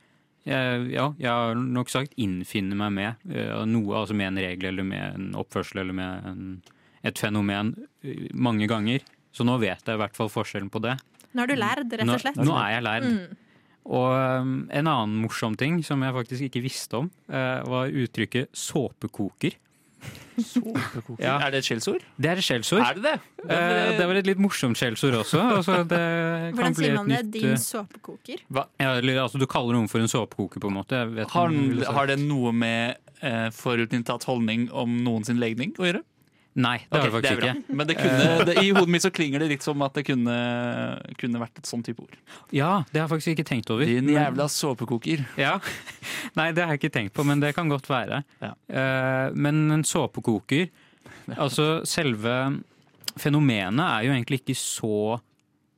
[0.49, 4.73] Jeg, ja, jeg har nok sagt 'innfinne meg med' eh, noe, altså med en regel
[4.73, 6.63] eller med en oppførsel eller med en,
[7.05, 9.05] et fenomen eh, mange ganger.
[9.33, 10.97] Så nå vet jeg i hvert fall forskjellen på det.
[11.33, 12.37] Nå har du lært, rett og slett.
[12.37, 13.09] nå er jeg lærd.
[13.09, 13.41] Mm.
[13.83, 18.53] Og um, en annen morsom ting som jeg faktisk ikke visste om, uh, var uttrykket
[18.55, 19.57] såpekoker.
[20.39, 21.21] Såpekoker.
[21.23, 21.37] Ja.
[21.45, 22.03] Er det et skjellsord?
[22.19, 22.83] Det er et skjellsord.
[22.83, 23.15] Er det det?
[23.45, 25.43] Eh, det var et litt morsomt skjellsord også.
[25.59, 27.19] Altså, det kan Hvordan bli sier et man det?
[27.21, 28.43] nytt, Din såpekoker?
[28.43, 28.65] såpekoker?
[28.83, 30.99] Ja, eller, altså, du kaller noen for en såpekoker, på en måte.
[31.03, 31.55] Jeg vet Har,
[31.99, 36.03] har det noe med uh, forutinntatt holdning om noens sin legning å gjøre?
[36.53, 37.77] Nei, det har Ok, det faktisk ikke.
[37.79, 40.35] Men det kunne, det, i hodet mitt så klinger det litt som at det kunne,
[41.21, 42.19] kunne vært et sånn type ord.
[42.53, 43.89] Ja, det har jeg faktisk ikke tenkt over.
[43.89, 45.25] Din jævla såpekoker.
[45.41, 45.55] Ja.
[46.39, 48.21] Nei, det har jeg ikke tenkt på, men det kan godt være.
[48.45, 48.53] Ja.
[48.69, 50.69] Uh, men en såpekoker
[51.39, 52.33] Altså, selve
[53.21, 54.97] fenomenet er jo egentlig ikke så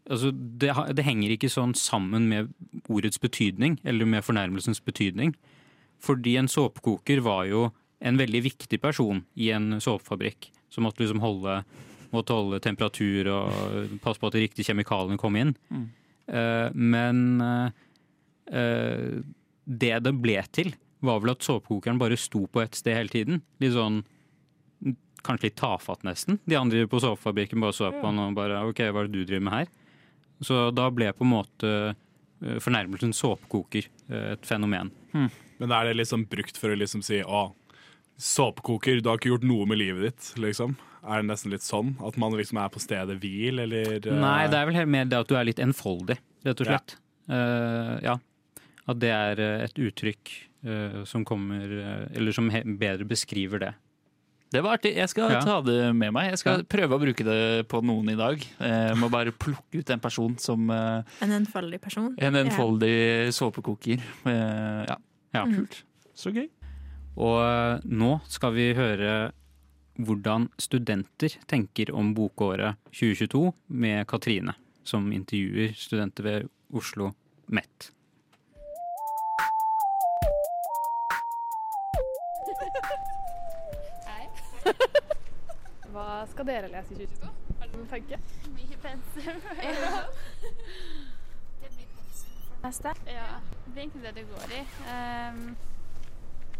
[0.04, 2.50] Altså, det, det henger ikke sånn sammen med
[2.92, 5.30] ordets betydning, eller med fornærmelsens betydning.
[6.04, 7.70] Fordi en såpekoker var jo
[8.04, 10.50] en veldig viktig person i en såpefabrikk.
[10.74, 11.60] Som måtte liksom holde,
[12.10, 15.54] måtte holde temperatur og passe på at de riktige kjemikaliene kom inn.
[15.70, 15.84] Mm.
[16.26, 19.20] Eh, men eh,
[19.64, 23.44] det det ble til, var vel at såpekokeren bare sto på ett sted hele tiden.
[23.62, 24.02] Litt sånn
[25.24, 26.36] Kanskje litt tafatt, nesten.
[26.44, 29.22] De andre på såpefabrikken bare så på han og bare OK, hva er det du
[29.30, 29.70] driver med her?
[30.44, 34.90] Så da ble på en måte eh, fornærmelsen såpekoker et fenomen.
[35.14, 37.46] Men er det liksom brukt for å liksom si å,
[38.20, 40.76] såpekoker, du har ikke gjort noe med livet ditt, liksom?
[41.04, 41.94] Er det nesten litt sånn?
[42.00, 44.14] At man liksom er på stedet hvil, eller uh...
[44.20, 46.78] Nei, det er vel mer det at du er litt enfoldig, rett og Ja.
[46.78, 46.96] slett.
[47.28, 48.18] Eh, ja.
[48.88, 50.32] At det er eh, et uttrykk
[50.68, 51.62] uh, som kommer
[52.12, 53.70] Eller som he bedre beskriver det.
[54.52, 54.92] Det var artig.
[54.94, 55.40] Jeg skal Ja.
[55.42, 56.28] ta det med meg.
[56.30, 56.62] Jeg skal Ja.
[56.68, 58.38] prøve å bruke det på noen i dag.
[58.60, 62.14] Jeg må bare plukke ut en person som En enfoldig person?
[62.18, 63.98] en enfoldig såpekoker.
[64.26, 64.96] Eh, Ja,
[65.34, 65.44] Ja.
[65.46, 65.82] kult.
[66.14, 66.48] Så gøy.
[67.14, 69.32] Og eh, nå skal vi høre
[69.94, 77.12] hvordan studenter tenker om bokåret 2022 med Katrine, som intervjuer studenter ved Oslo
[77.46, 77.92] MET.
[85.94, 87.28] Hva skal dere lese i 2022?
[87.60, 88.16] Har dere noen tanke?
[88.56, 89.38] Mye pensum.
[91.60, 92.90] det blir pensum for det meste.
[93.06, 94.60] Ja, det blir egentlig det det går i.
[94.90, 95.54] Ehm,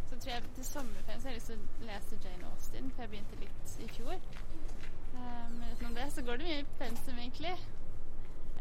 [0.08, 3.04] så tror jeg til sommerferien så har jeg lyst til å lese Jane Austen, for
[3.04, 4.28] jeg begynte litt i fjor.
[5.14, 7.54] Um, men utenom det så går det mye pensum, egentlig.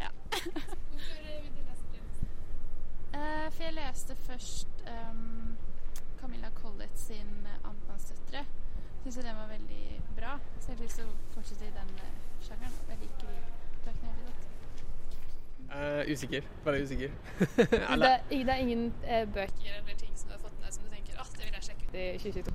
[0.02, 0.10] Ja.
[0.30, 2.04] Hvorfor vil du lese Jane
[3.14, 5.58] Eh, for jeg leste først um,
[6.22, 8.46] Camilla Collett sin uh, 'Amtmannsdøtre'.
[9.04, 11.90] Syns jeg den var veldig bra, så jeg har lyst til å fortsette i den
[12.02, 12.74] eh, sjangeren.
[12.90, 13.36] Jeg liker de
[13.86, 14.44] bøkene veldig godt.
[15.74, 16.42] Uh, usikker.
[16.64, 17.12] Bare usikker.
[17.58, 20.84] Det, Eller, det er ingen uh, bøker eller ting som du har fått med som
[20.84, 22.54] du tenker at det vil jeg sjekke ut i 2022?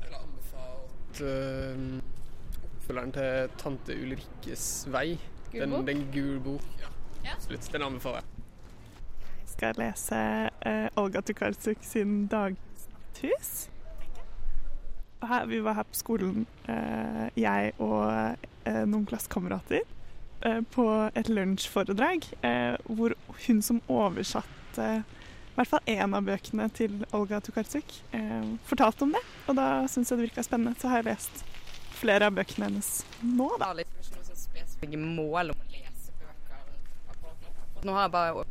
[0.00, 2.02] jeg vil anbefale eh,
[2.64, 5.18] oppfølgeren til Tante Ulrikkes vei.
[5.52, 5.86] Gul Den, bok?
[5.86, 6.68] den gul bok.
[6.80, 6.92] Ja,
[7.24, 7.34] Ja.
[7.40, 7.72] Slutt.
[7.72, 8.24] Den anbefaler jeg.
[9.40, 10.20] Jeg skal lese
[10.66, 12.28] uh, Olga Tukarsuk sin
[15.24, 19.80] her, vi var her på skolen, uh, jeg og uh, noen klassekamerater,
[20.44, 23.14] eh, på et lunsjforedrag eh, hvor
[23.46, 25.04] hun som oversatte
[25.54, 29.22] i hvert fall én av bøkene til Olga Tukarczyk eh, fortalte om det.
[29.46, 31.44] Og da syntes jeg det virka spennende, så har jeg lest
[31.94, 32.88] flere av bøkene hennes
[33.22, 33.70] nå, da.
[33.70, 36.58] har liksom ikke noe sånn spesifikke mål om å lese bøker
[37.22, 37.86] nå.
[37.86, 38.44] Nå har jeg bare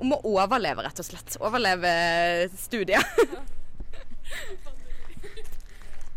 [0.00, 1.36] om å overleve, rett og slett.
[1.44, 1.90] Overleve
[2.58, 3.04] studiet.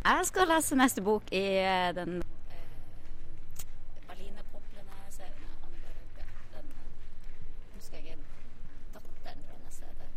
[0.04, 2.24] Jeg skal lese neste bok i eh, den eh,
[4.10, 5.48] Berlinerpoplene-serien.
[5.64, 6.26] Anne Berge.
[6.52, 6.90] Den eh,
[7.78, 8.20] husker jeg er
[8.92, 9.78] datteren hennes.
[9.88, 10.10] er det?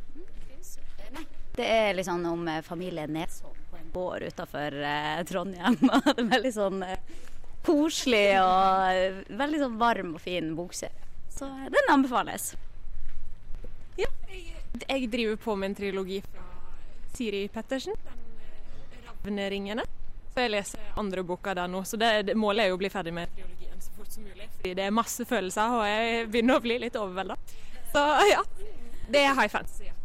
[1.06, 1.24] Eh, Nei.
[1.56, 4.76] Det er litt sånn om eh, familien Nesholm på en gård utafor
[5.28, 5.78] Trondheim.
[5.88, 7.00] Og det er veldig sånn eh,
[7.66, 11.10] koselig og eh, veldig sånn varm og fin bokserie.
[11.32, 12.54] Så eh, den anbefales.
[14.76, 16.42] Jeg driver på med en trilogi fra
[17.16, 17.96] Siri Pettersen.
[19.06, 19.86] Ravneringene.
[20.34, 21.80] Så jeg leser andre boka der nå.
[21.88, 24.50] Så det, målet er jo å bli ferdig med trilogien så fort som mulig.
[24.58, 27.38] Fordi det er masse følelser, og jeg begynner å bli litt overvelda.
[27.94, 28.44] Så ja.
[29.08, 29.88] Det er high fantasy.
[29.88, 29.96] Ja.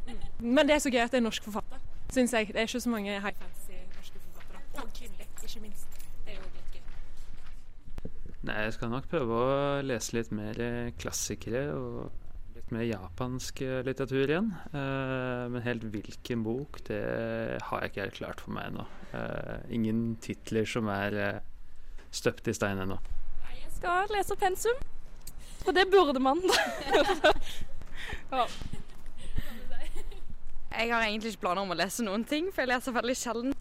[0.42, 1.82] Men det er så gøy at det er norsk forfatter,
[2.14, 2.48] syns jeg.
[2.50, 4.62] Det er ikke så mange high fantasy norske forfattere.
[4.82, 6.00] Og kvinnelige, ikke minst.
[6.26, 8.16] Det er jo litt gøy.
[8.50, 9.54] Nei, jeg skal nok prøve å
[9.86, 14.50] lese litt mer eh, klassikere og litt mer japansk eh, litteratur igjen.
[14.74, 17.02] Eh, men helt hvilken bok, det
[17.68, 18.88] har jeg ikke helt klart for meg ennå.
[19.14, 21.42] Eh, ingen titler som er
[22.10, 22.98] støpt i stein ennå.
[23.62, 24.82] Jeg skal lese pensum.
[25.68, 26.42] og det burde man.
[28.34, 28.46] ja.
[30.72, 33.56] Jeg har egentlig ikke planer om å lese noen ting, for jeg leser veldig sjelden.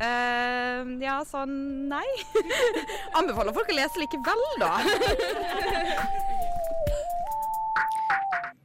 [0.00, 2.06] Eh, ja, så nei.
[3.18, 4.72] Anbefaler folk å lese likevel, da.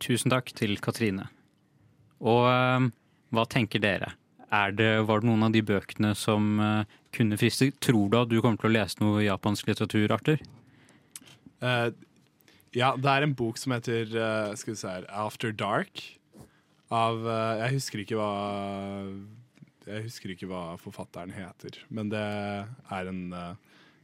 [0.04, 1.28] Tusen takk til Katrine.
[2.24, 2.88] Og uh,
[3.36, 4.14] hva tenker dere?
[4.48, 7.74] Er det, var det noen av de bøkene som uh, kunne friste?
[7.84, 10.44] Tror du at du kommer til å lese noe japansk litteratur, Arthur?
[11.58, 11.90] Eh,
[12.78, 14.08] ja, det er en bok som heter
[14.56, 16.04] skal vi se her, After Dark.
[16.90, 18.32] Av eh, Jeg husker ikke hva
[19.88, 23.54] Jeg husker ikke hva forfatteren heter, men det er en eh,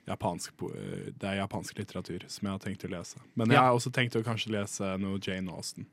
[0.09, 3.19] japansk eh, Det er japansk litteratur som jeg har tenkt å lese.
[3.35, 3.67] Men jeg Ja.
[3.69, 5.85] har også tenkt å kanskje lese noe Jane Austen.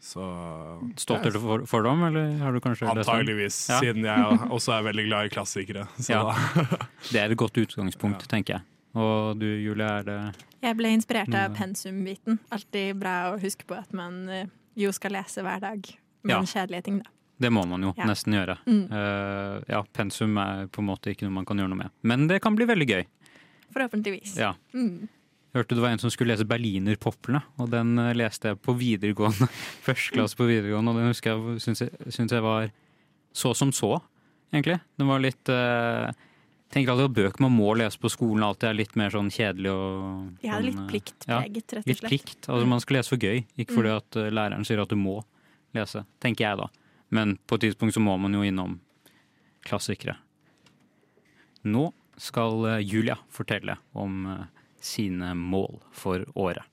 [0.00, 0.22] Så
[0.96, 3.04] Stolt du for, for dem, eller har du kanskje lest dem?
[3.04, 3.80] Antageligvis, Ja.
[3.84, 5.86] siden jeg også er veldig glad i klassikere.
[6.00, 6.22] Så Ja.
[6.24, 6.78] da.
[7.10, 8.62] Det er et godt utgangspunkt, tenker jeg.
[8.96, 12.38] Og du, Julie, er det Jeg ble inspirert av pensumbiten.
[12.38, 12.38] pensumviten.
[12.50, 14.24] Alltid bra å huske på at man
[14.76, 15.84] jo skal lese hver dag.
[16.22, 16.40] Men Ja.
[16.42, 17.10] kjedelige ting, da.
[17.40, 18.04] Det må man jo Ja.
[18.04, 18.58] nesten gjøre.
[18.66, 18.90] Mm.
[18.92, 21.90] Uh, ja, pensum er på en måte ikke noe man kan gjøre noe med.
[22.02, 23.06] Men det kan bli veldig gøy.
[23.72, 24.36] Forhåpentligvis.
[24.36, 24.54] Ja.
[24.74, 25.08] Mm.
[25.54, 29.48] Hørte det var en som skulle lese Berlinerpoplene, og den eh, leste jeg på videregående.
[29.86, 32.70] Første klasse på videregående, og den husker jeg syns jeg, syns jeg var
[33.34, 34.00] så som så,
[34.52, 34.80] egentlig.
[34.98, 36.12] Den var litt uh,
[36.70, 39.72] tenker alltid at bøker man må lese på skolen alltid er litt mer sånn kjedelig
[39.74, 42.46] og Ja, litt sånn, pliktpreget, rett og Litt plikt.
[42.46, 43.96] Altså man skal lese for gøy, ikke fordi Mm.
[43.96, 45.22] at læreren sier at du må
[45.76, 46.68] lese, tenker jeg da.
[47.10, 48.78] Men på et tidspunkt så må man jo innom
[49.66, 50.16] klassikere.
[51.66, 54.44] Nå skal eh, Julia fortelle om eh,
[54.80, 56.64] sine mål for året.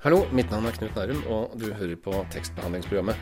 [0.00, 3.18] Hallo, mitt navn er Knut Nærum, og du hører på tekstbehandlingsprogrammet.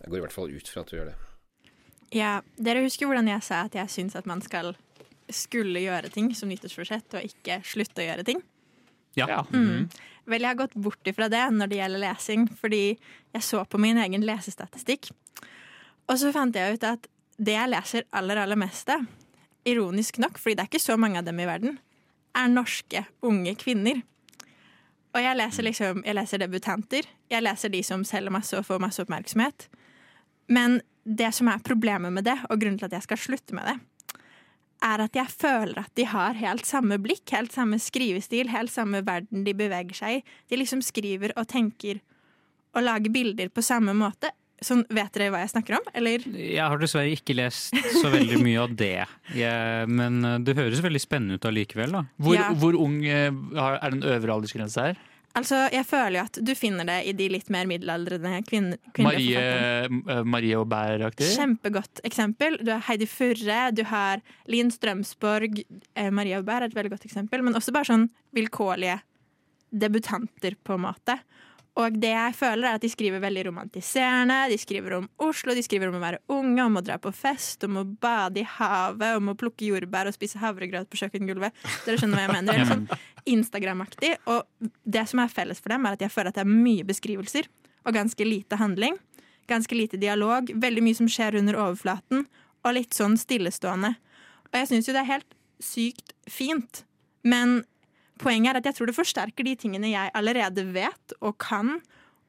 [0.00, 1.16] Jeg går i hvert fall ut fra at du gjør det.
[2.14, 4.72] Ja, Dere husker hvordan jeg sa at jeg syns at man skal
[5.28, 8.42] skulle gjøre ting som nyttårsforsett, og ikke slutte å gjøre ting?
[9.16, 9.42] Ja.
[9.52, 9.88] Mm.
[10.26, 12.82] Vel, jeg har gått bort ifra det når det gjelder lesing, fordi
[13.36, 15.10] jeg så på min egen lesestatistikk.
[16.06, 19.04] Og så fant jeg ut at det jeg leser aller, aller mest av,
[19.66, 21.78] ironisk nok, fordi det er ikke så mange av dem i verden,
[22.36, 24.02] er norske unge kvinner.
[25.16, 28.82] Og jeg leser liksom, jeg leser debutanter, jeg leser de som selger masse og får
[28.82, 29.68] masse oppmerksomhet.
[30.52, 33.70] Men det som er problemet med det, og grunnen til at jeg skal slutte med
[33.70, 33.76] det,
[34.84, 39.00] er at jeg føler at de har helt samme blikk, helt samme skrivestil, helt samme
[39.06, 40.24] verden de beveger seg i.
[40.50, 42.02] De liksom skriver og tenker
[42.76, 44.30] og lager bilder på samme måte.
[44.64, 46.22] Sånn, vet dere hva jeg snakker om, eller?
[46.32, 48.92] Jeg har dessverre ikke lest så veldig mye av det,
[49.36, 51.92] jeg, men eh, det høres veldig spennende ut allikevel.
[51.92, 52.04] da.
[52.16, 52.46] Hvor, Ja.
[52.56, 54.96] hvor ung eh, er den øvre aldersgrense her?
[55.36, 59.42] Altså, jeg føler jo at du finner det i de litt mer middelaldrende kvinn, kvinnelige
[59.42, 61.28] Marie, eh, Marie og Bær-aktig?
[61.36, 62.56] Kjempegodt eksempel.
[62.64, 65.60] Du har Heidi Furre, du har Linn Strømsborg.
[65.92, 69.02] Eh, Maria Aubert er et veldig godt eksempel, men også bare sånn vilkårlige
[69.76, 71.18] debutanter, på en måte.
[71.76, 74.38] Og det jeg føler er at de skriver veldig romantiserende.
[74.48, 77.66] De skriver om Oslo, de skriver om å være unge, om å dra på fest,
[77.68, 81.52] om å bade i havet, om å plukke jordbær og spise havregrøt på kjøkkengulvet.
[81.84, 82.56] Dere skjønner hva jeg mener?
[82.56, 84.14] Det er sånn Instagram-aktig.
[84.32, 86.88] Og det som er felles for dem, er at jeg føler at det er mye
[86.88, 87.50] beskrivelser
[87.84, 88.96] og ganske lite handling.
[89.50, 90.48] Ganske lite dialog.
[90.56, 92.24] Veldig mye som skjer under overflaten,
[92.64, 93.92] og litt sånn stillestående.
[94.48, 96.86] Og jeg syns jo det er helt sykt fint,
[97.26, 97.60] men
[98.22, 101.76] Poenget er at jeg tror det forsterker de tingene jeg allerede vet og kan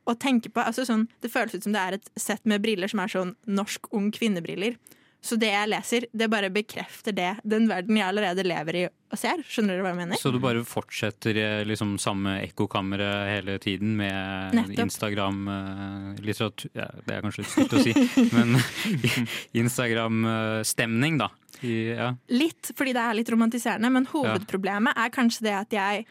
[0.07, 0.63] og tenker på.
[0.63, 3.35] Altså sånn, det føles ut som det er et sett med briller som er sånn
[3.47, 4.77] norsk ung kvinnebriller.
[5.27, 9.17] Så det jeg leser, det bare bekrefter det, den verden jeg allerede lever i og
[9.19, 9.41] ser.
[9.49, 10.19] Skjønner du hva jeg mener?
[10.19, 14.83] Så du bare fortsetter i liksom samme ekkokammeret hele tiden med Nettopp.
[14.85, 17.93] Instagram-litteratur ja, Det er kanskje litt stygt å si,
[18.35, 18.59] men
[19.63, 21.31] Instagram-stemning, da.
[21.63, 22.11] I, ja.
[22.29, 26.05] Litt fordi det er litt romantiserende, men hovedproblemet er kanskje det at jeg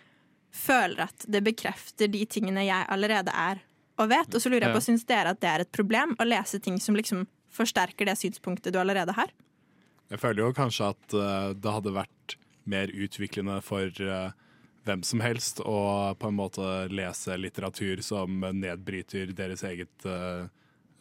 [0.57, 3.61] føler at det bekrefter de tingene jeg allerede er
[4.01, 4.35] og vet.
[4.35, 4.87] Og så lurer jeg på, Ja.
[4.89, 8.73] syns dere at det er et problem å lese ting som liksom forsterker det synspunktet
[8.73, 9.31] du allerede har?
[10.11, 14.31] Jeg føler jo kanskje at uh, det hadde vært mer utviklende for uh,
[14.87, 20.47] hvem som helst å på en måte lese litteratur som nedbryter deres eget eh,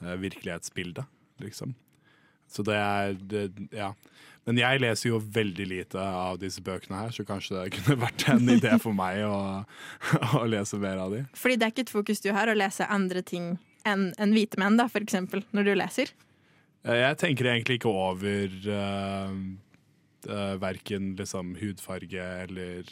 [0.02, 1.06] virkelighetsbilde,
[1.44, 1.76] liksom.
[2.50, 3.94] Så det er det, Ja.
[4.46, 8.28] Men jeg leser jo veldig lite av disse bøkene her, så kanskje det kunne vært
[8.30, 9.40] en idé for meg å,
[10.42, 11.24] å lese mer av de.
[11.38, 13.56] Fordi det er ikke et fokus du har å lese andre ting
[13.86, 16.14] enn en hvite menn, da, for eksempel, når du leser.
[16.86, 19.34] Eh, Jeg tenker egentlig ikke over uh,
[20.62, 22.90] verken liksom hudfarge eller,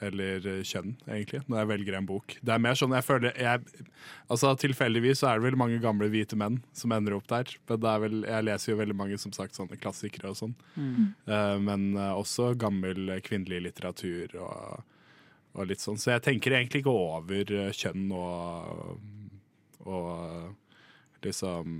[0.00, 2.36] eller eh, kjønn, egentlig, når jeg velger en bok.
[2.40, 3.88] Det er mer sånn jeg føler jeg,
[4.32, 7.50] Altså Tilfeldigvis så er det vel mange gamle hvite menn som ender opp der.
[7.68, 10.54] Men det er vel, jeg leser jo veldig mange som sagt sånne klassikere og sånn.
[10.76, 11.10] Mm.
[11.28, 14.94] Uh, men uh, også gammel kvinnelig litteratur og,
[15.56, 16.00] og litt sånn.
[16.00, 18.96] Så jeg tenker egentlig ikke over kjønn og,
[19.84, 21.76] og liksom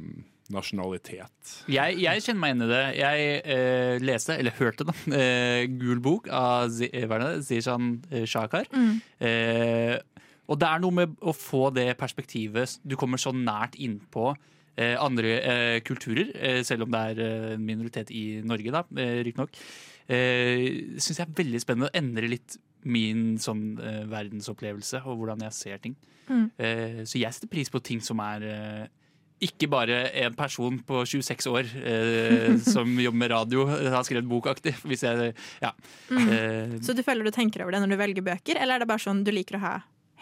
[0.53, 1.55] nasjonalitet.
[1.71, 2.83] Jeg, jeg kjenner meg igjen i det.
[2.99, 7.45] Jeg eh, leste, eller hørte, da, eh, Gul bok av Zi- eh, hva er det,
[7.49, 8.67] Zishan eh, Shakar.
[8.75, 8.95] Mm.
[9.27, 9.97] Eh,
[10.51, 14.33] Og det er noe med å få det perspektivet Du kommer så nært innpå
[14.75, 17.21] eh, andre eh, kulturer, eh, selv om det er
[17.55, 19.55] en minoritet i Norge, da, eh, riktignok.
[20.11, 21.91] Eh, Syns jeg er veldig spennende.
[21.93, 22.57] Det endrer litt
[22.91, 25.95] min sånn eh, verdensopplevelse og hvordan jeg ser ting.
[26.31, 26.47] Mm.
[26.63, 28.87] Eh, så jeg setter pris på ting som er eh,
[29.41, 34.75] ikke bare en person på 26 år eh, som jobber med radio, har skrevet bokaktig.
[34.85, 35.33] Hvis jeg,
[35.63, 35.71] ja.
[36.11, 36.29] Mm.
[36.29, 38.91] Eh, Så du føler du tenker over det når du velger bøker, eller er det
[38.91, 39.75] bare sånn du liker å ha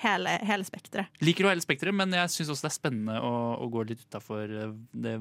[0.04, 1.10] hele, hele spekteret?
[1.26, 3.82] liker å ha hele spekteret, men jeg syns også det er spennende å, å gå
[3.90, 4.54] litt utafor
[4.94, 5.16] det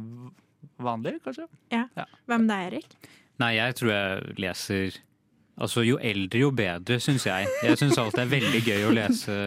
[0.81, 1.47] vanlige, kanskje.
[1.73, 1.87] Ja.
[2.29, 2.97] Hva med deg, Erik?
[3.41, 5.03] Nei, jeg tror jeg leser
[5.57, 7.47] Altså, jo eldre, jo bedre, syns jeg.
[7.65, 9.37] Jeg syns alltid det er veldig gøy å lese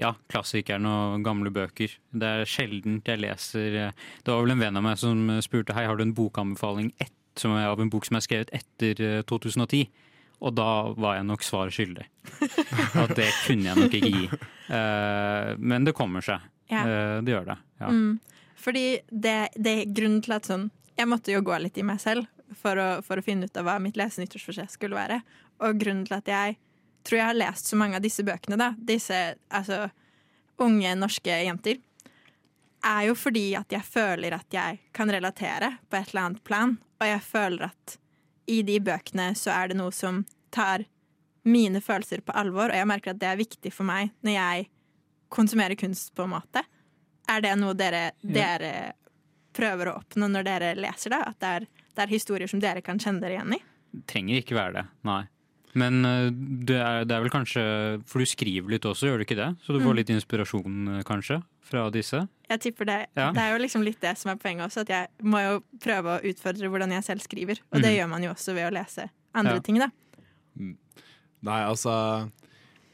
[0.00, 1.92] ja, klassikerne og gamle bøker.
[2.12, 5.86] Det er sjelden jeg leser Det var vel en venn av meg som spurte Hei,
[5.88, 9.22] har du en bokanbefaling ett, som er av en bok som er skrevet etter eh,
[9.28, 9.86] 2010.
[10.44, 12.04] Og da var jeg nok svaret skyldig.
[13.02, 14.26] At det kunne jeg nok ikke gi.
[14.68, 16.44] Uh, men det kommer seg.
[16.68, 16.82] Ja.
[16.84, 17.56] Uh, det gjør det.
[17.80, 17.88] Ja.
[17.88, 18.18] Mm.
[18.60, 22.00] Fordi det, det er grunnen til at sånn Jeg måtte jo gå litt i meg
[22.00, 22.24] selv
[22.56, 25.20] for å, for å finne ut av hva mitt lesenyttårsforsett skulle være.
[25.64, 26.56] Og grunnen til at jeg
[27.06, 29.20] tror jeg har lest så mange av disse bøkene, da, disse
[29.54, 29.86] altså,
[30.62, 31.78] unge norske jenter,
[32.86, 36.76] er jo fordi at jeg føler at jeg kan relatere på et eller annet plan.
[37.00, 37.96] Og jeg føler at
[38.50, 40.22] i de bøkene så er det noe som
[40.54, 40.86] tar
[41.46, 44.68] mine følelser på alvor, og jeg merker at det er viktig for meg når jeg
[45.30, 46.62] konsumerer kunst, på en måte.
[47.30, 48.72] Er det noe dere, dere
[49.56, 51.22] prøver å oppnå når dere leser det?
[51.26, 53.60] At det er, det er historier som dere kan kjenne dere igjen i?
[54.10, 55.22] Trenger ikke være det, nei.
[55.76, 56.30] Men eh,
[56.66, 57.62] det er, det er vel kanskje
[58.08, 59.50] For du skriver litt også, gjør du ikke det?
[59.66, 59.98] Så du får Mm.
[60.00, 62.22] litt inspirasjon, eh, kanskje, fra disse?
[62.48, 63.32] Jeg tipper det, Ja.
[63.34, 66.16] det er jo liksom litt det som er poenget også, at jeg må jo prøve
[66.16, 67.60] å utfordre hvordan jeg selv skriver.
[67.72, 67.96] Og det mm.
[67.98, 69.60] gjør man jo også ved å lese andre Ja.
[69.60, 69.90] ting, da.
[70.56, 72.30] Nei, altså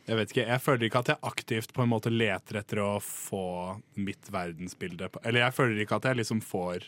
[0.09, 2.97] Jeg vet ikke, jeg føler ikke at jeg aktivt på en måte leter etter å
[3.01, 6.83] få mitt verdensbilde på Eller jeg føler ikke at jeg liksom får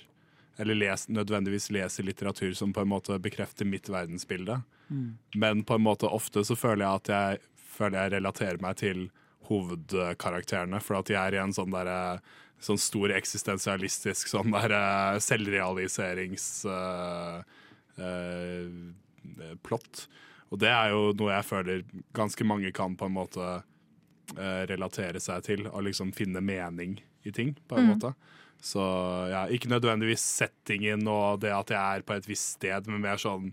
[0.58, 4.60] Eller les, nødvendigvis leser litteratur som på en måte bekrefter mitt verdensbilde.
[4.88, 5.18] Mm.
[5.34, 7.38] Men på en måte ofte så føler jeg at jeg
[7.74, 9.08] føler jeg relaterer meg til
[9.48, 12.20] hovedkarakterene, for at de er i en sånn derre
[12.64, 14.72] Sånn stor eksistensialistisk sånn der,
[15.20, 17.42] selvrealiserings Uh,
[17.98, 20.06] uh, plott.
[20.54, 21.82] Og det er jo noe jeg føler
[22.16, 23.46] ganske mange kan på en måte
[24.38, 27.90] eh, relatere seg til, og liksom finne mening i ting, på en Mm.
[27.94, 28.14] måte.
[28.64, 28.80] Så
[29.28, 33.20] ja, ikke nødvendigvis settingen og det at jeg er på et visst sted, men mer
[33.20, 33.50] sånn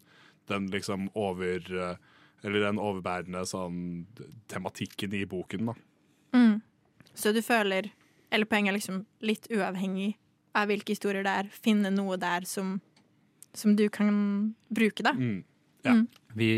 [0.47, 1.95] den liksom over eh,
[2.41, 4.07] Eller den overbærende sånn
[4.49, 5.75] tematikken i boken, da.
[6.33, 6.55] Mm.
[7.13, 7.91] Så du føler
[8.31, 10.15] Eller poenget er liksom litt uavhengig
[10.55, 12.79] av hvilke historier det er, finne noe der som,
[13.55, 14.15] som du kan
[14.67, 15.13] bruke, da.
[15.15, 15.43] Mm.
[15.83, 15.93] Ja.
[15.95, 16.07] Mm.
[16.35, 16.49] Vi,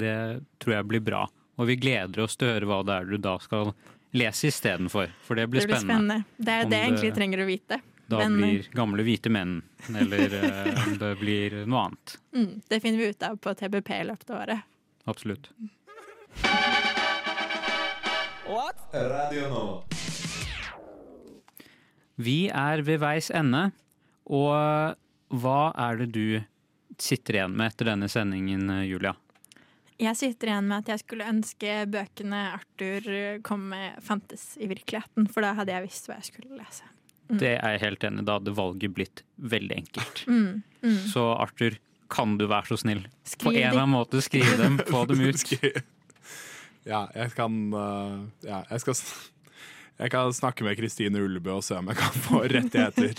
[0.00, 0.16] det
[0.60, 1.22] tror jeg blir bra.
[1.56, 3.72] Og vi gleder oss til å høre hva det er du da skal
[4.16, 5.14] lese istedenfor.
[5.24, 6.20] For det blir det blir spennende.
[6.20, 6.44] spennende.
[6.44, 7.80] Det er det jeg egentlig trenger å vite.
[8.08, 9.58] Da Men, blir gamle hvite menn,
[9.92, 12.14] eller eh, det blir noe annet.
[12.32, 14.78] mm, det finner vi ut av på TBP i løpet av året.
[15.04, 15.50] Absolutt.
[18.92, 19.64] Radio nå.
[22.16, 23.68] Vi er ved veis ende,
[24.24, 24.96] og
[25.28, 26.40] hva er det du
[26.98, 29.12] sitter igjen med etter denne sendingen, Julia?
[30.00, 33.12] Jeg sitter igjen med at jeg skulle ønske bøkene Arthur
[33.44, 36.88] kom med, fantes i virkeligheten, for da hadde jeg visst hva jeg skulle lese.
[37.28, 37.38] Mm.
[37.42, 38.26] Det er jeg helt enig i.
[38.28, 40.24] Da hadde valget blitt veldig enkelt.
[40.26, 40.98] Mm, mm.
[41.12, 41.76] Så Arthur,
[42.08, 43.02] kan du være så snill?
[43.42, 45.44] På en eller annen måte skrive dem, få dem ut.
[46.88, 48.94] Ja, jeg kan uh, Ja, jeg skal
[49.98, 53.18] jeg kan snakke med Kristine Ullebø og se om jeg kan få rettigheter.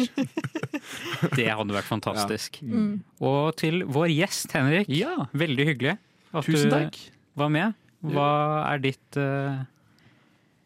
[1.36, 2.62] Det hadde vært fantastisk.
[2.64, 2.70] Ja.
[2.72, 2.94] Mm.
[3.20, 4.88] Og til vår gjest, Henrik.
[5.36, 5.98] Veldig hyggelig
[6.32, 7.02] at Tusen du
[7.40, 7.76] var med.
[8.00, 8.30] Hva
[8.70, 9.60] er ditt eh,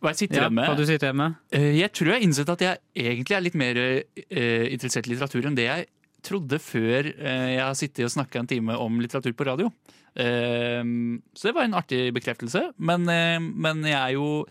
[0.03, 0.67] Hva jeg sitter ja, igjen med?
[0.67, 1.35] Hva du sitter igjen med?
[1.55, 5.13] Eh, Jeg tror jeg har innsett at jeg egentlig er litt mer eh, interessert i
[5.13, 5.85] litteratur enn det jeg
[6.23, 9.71] trodde før eh, jeg har sittet og snakka en time om litteratur på radio.
[10.13, 12.59] Så det var en artig bekreftelse.
[12.77, 14.43] Men, men jeg er jo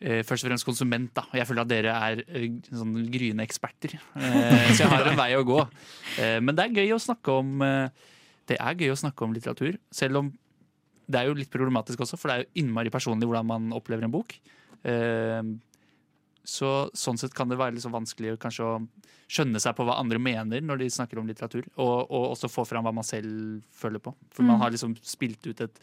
[0.00, 1.26] først og fremst konsument, da.
[1.36, 2.22] Jeg føler at dere er
[2.72, 3.98] sånn gryende eksperter.
[4.16, 5.58] Så jeg har en vei å gå.
[6.40, 7.60] Men det er gøy å snakke om
[8.48, 10.32] Det gøy å snakke om litteratur, selv om
[11.04, 14.08] det er jo litt problematisk også, for det er jo innmari personlig hvordan man opplever
[14.08, 14.38] en bok.
[14.84, 15.42] Eh,
[16.44, 18.72] så sånn sett kan det være litt så vanskelig kanskje å
[19.32, 22.66] skjønne seg på hva andre mener når de snakker om litteratur, og, og også få
[22.68, 24.12] fram hva man selv føler på.
[24.30, 24.60] For man Mm.
[24.60, 25.80] har liksom spilt ut et,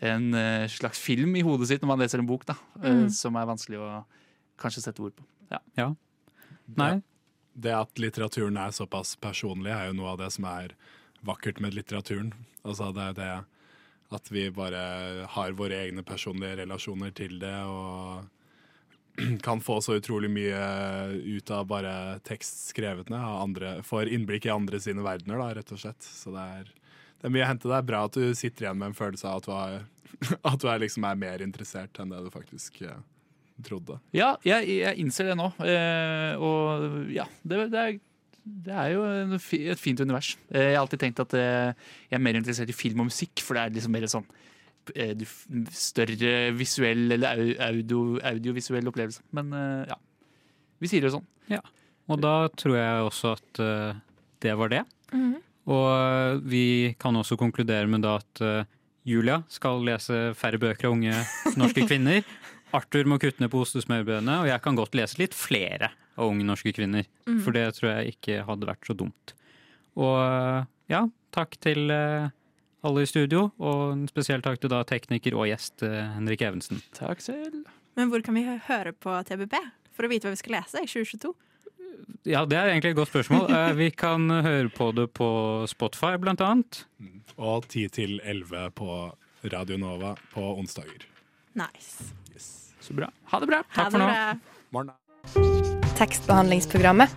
[0.00, 3.10] en eh, slags film i hodet sitt når man leser en bok, da, eh, Mm.
[3.12, 4.04] som er vanskelig å
[4.58, 5.24] kanskje sette ord på.
[5.76, 5.94] Ja.
[6.76, 6.94] Nei.
[6.94, 7.02] Det,
[7.60, 10.72] det at litteraturen er såpass personlig, er jo noe av det som er
[11.26, 12.32] vakkert med litteraturen.
[12.64, 13.44] Altså det er det
[14.10, 14.82] At vi bare
[15.30, 18.26] har våre egne personlige relasjoner til det og
[19.46, 20.60] kan få så utrolig mye
[21.38, 21.94] ut av bare
[22.26, 23.20] tekst skrevet ned.
[23.20, 26.02] Andre, får innblikk i andre sine verdener, da, rett og slett.
[26.06, 26.74] Så det er,
[27.20, 27.70] det er mye å hente.
[27.70, 29.80] Det er bra at du sitter igjen med en følelse av at du, har,
[30.52, 33.00] at du er, liksom er mer interessert enn det du faktisk eh,
[33.66, 33.98] trodde.
[34.16, 35.50] Ja, jeg, jeg innser det nå.
[35.64, 38.00] Eh, og ja, det, det, er,
[38.66, 40.34] det er jo en et fint univers.
[40.50, 41.72] Eh, jeg har alltid tenkt at eh,
[42.10, 44.26] jeg er mer interessert i film og musikk, for det er liksom mer sånn
[44.94, 45.26] eh,
[45.74, 49.22] større visuell eller audio, audiovisuell opplevelse.
[49.36, 49.52] Men
[49.88, 49.98] ja,
[50.80, 51.28] vi sier det sånn.
[51.50, 51.62] Ja.
[52.10, 53.62] Og da tror jeg også at
[54.40, 54.84] det var det.
[55.12, 55.38] Mhm.
[55.70, 56.66] Og eh, vi
[56.98, 58.44] kan også konkludere med da at
[59.06, 61.14] Julia skal lese færre bøker av unge
[61.60, 62.24] norske kvinner.
[62.76, 65.90] Arthur må kutte ned på ostesmørbrødene, og jeg kan godt lese litt flere
[66.20, 67.06] av unge norske kvinner.
[67.28, 67.40] Mm.
[67.44, 69.34] For det tror jeg ikke hadde vært så dumt.
[70.00, 70.16] Og
[70.90, 71.02] ja,
[71.34, 72.30] takk til eh,
[72.86, 76.82] alle i studio, og en spesiell takk til da tekniker og gjest eh, Henrik Evensen.
[76.96, 77.62] Takk selv.
[77.98, 79.56] Men hvor kan vi høre på TBB
[79.96, 81.32] for å vite hva vi skal lese i 2022?
[82.28, 83.48] Ja, det er egentlig et godt spørsmål.
[83.56, 85.30] Eh, Vi kan høre på det på
[85.70, 86.84] Spotify, blant annet.
[87.36, 88.90] Og 10 til 11 på
[89.52, 91.06] Radio Nova på onsdager.
[91.56, 92.12] Nice.
[92.90, 93.10] Så bra.
[93.24, 93.62] Ha det bra.
[93.76, 93.98] Ha det
[94.72, 94.94] bra.
[95.98, 97.10] Tekstbehandlingsprogrammet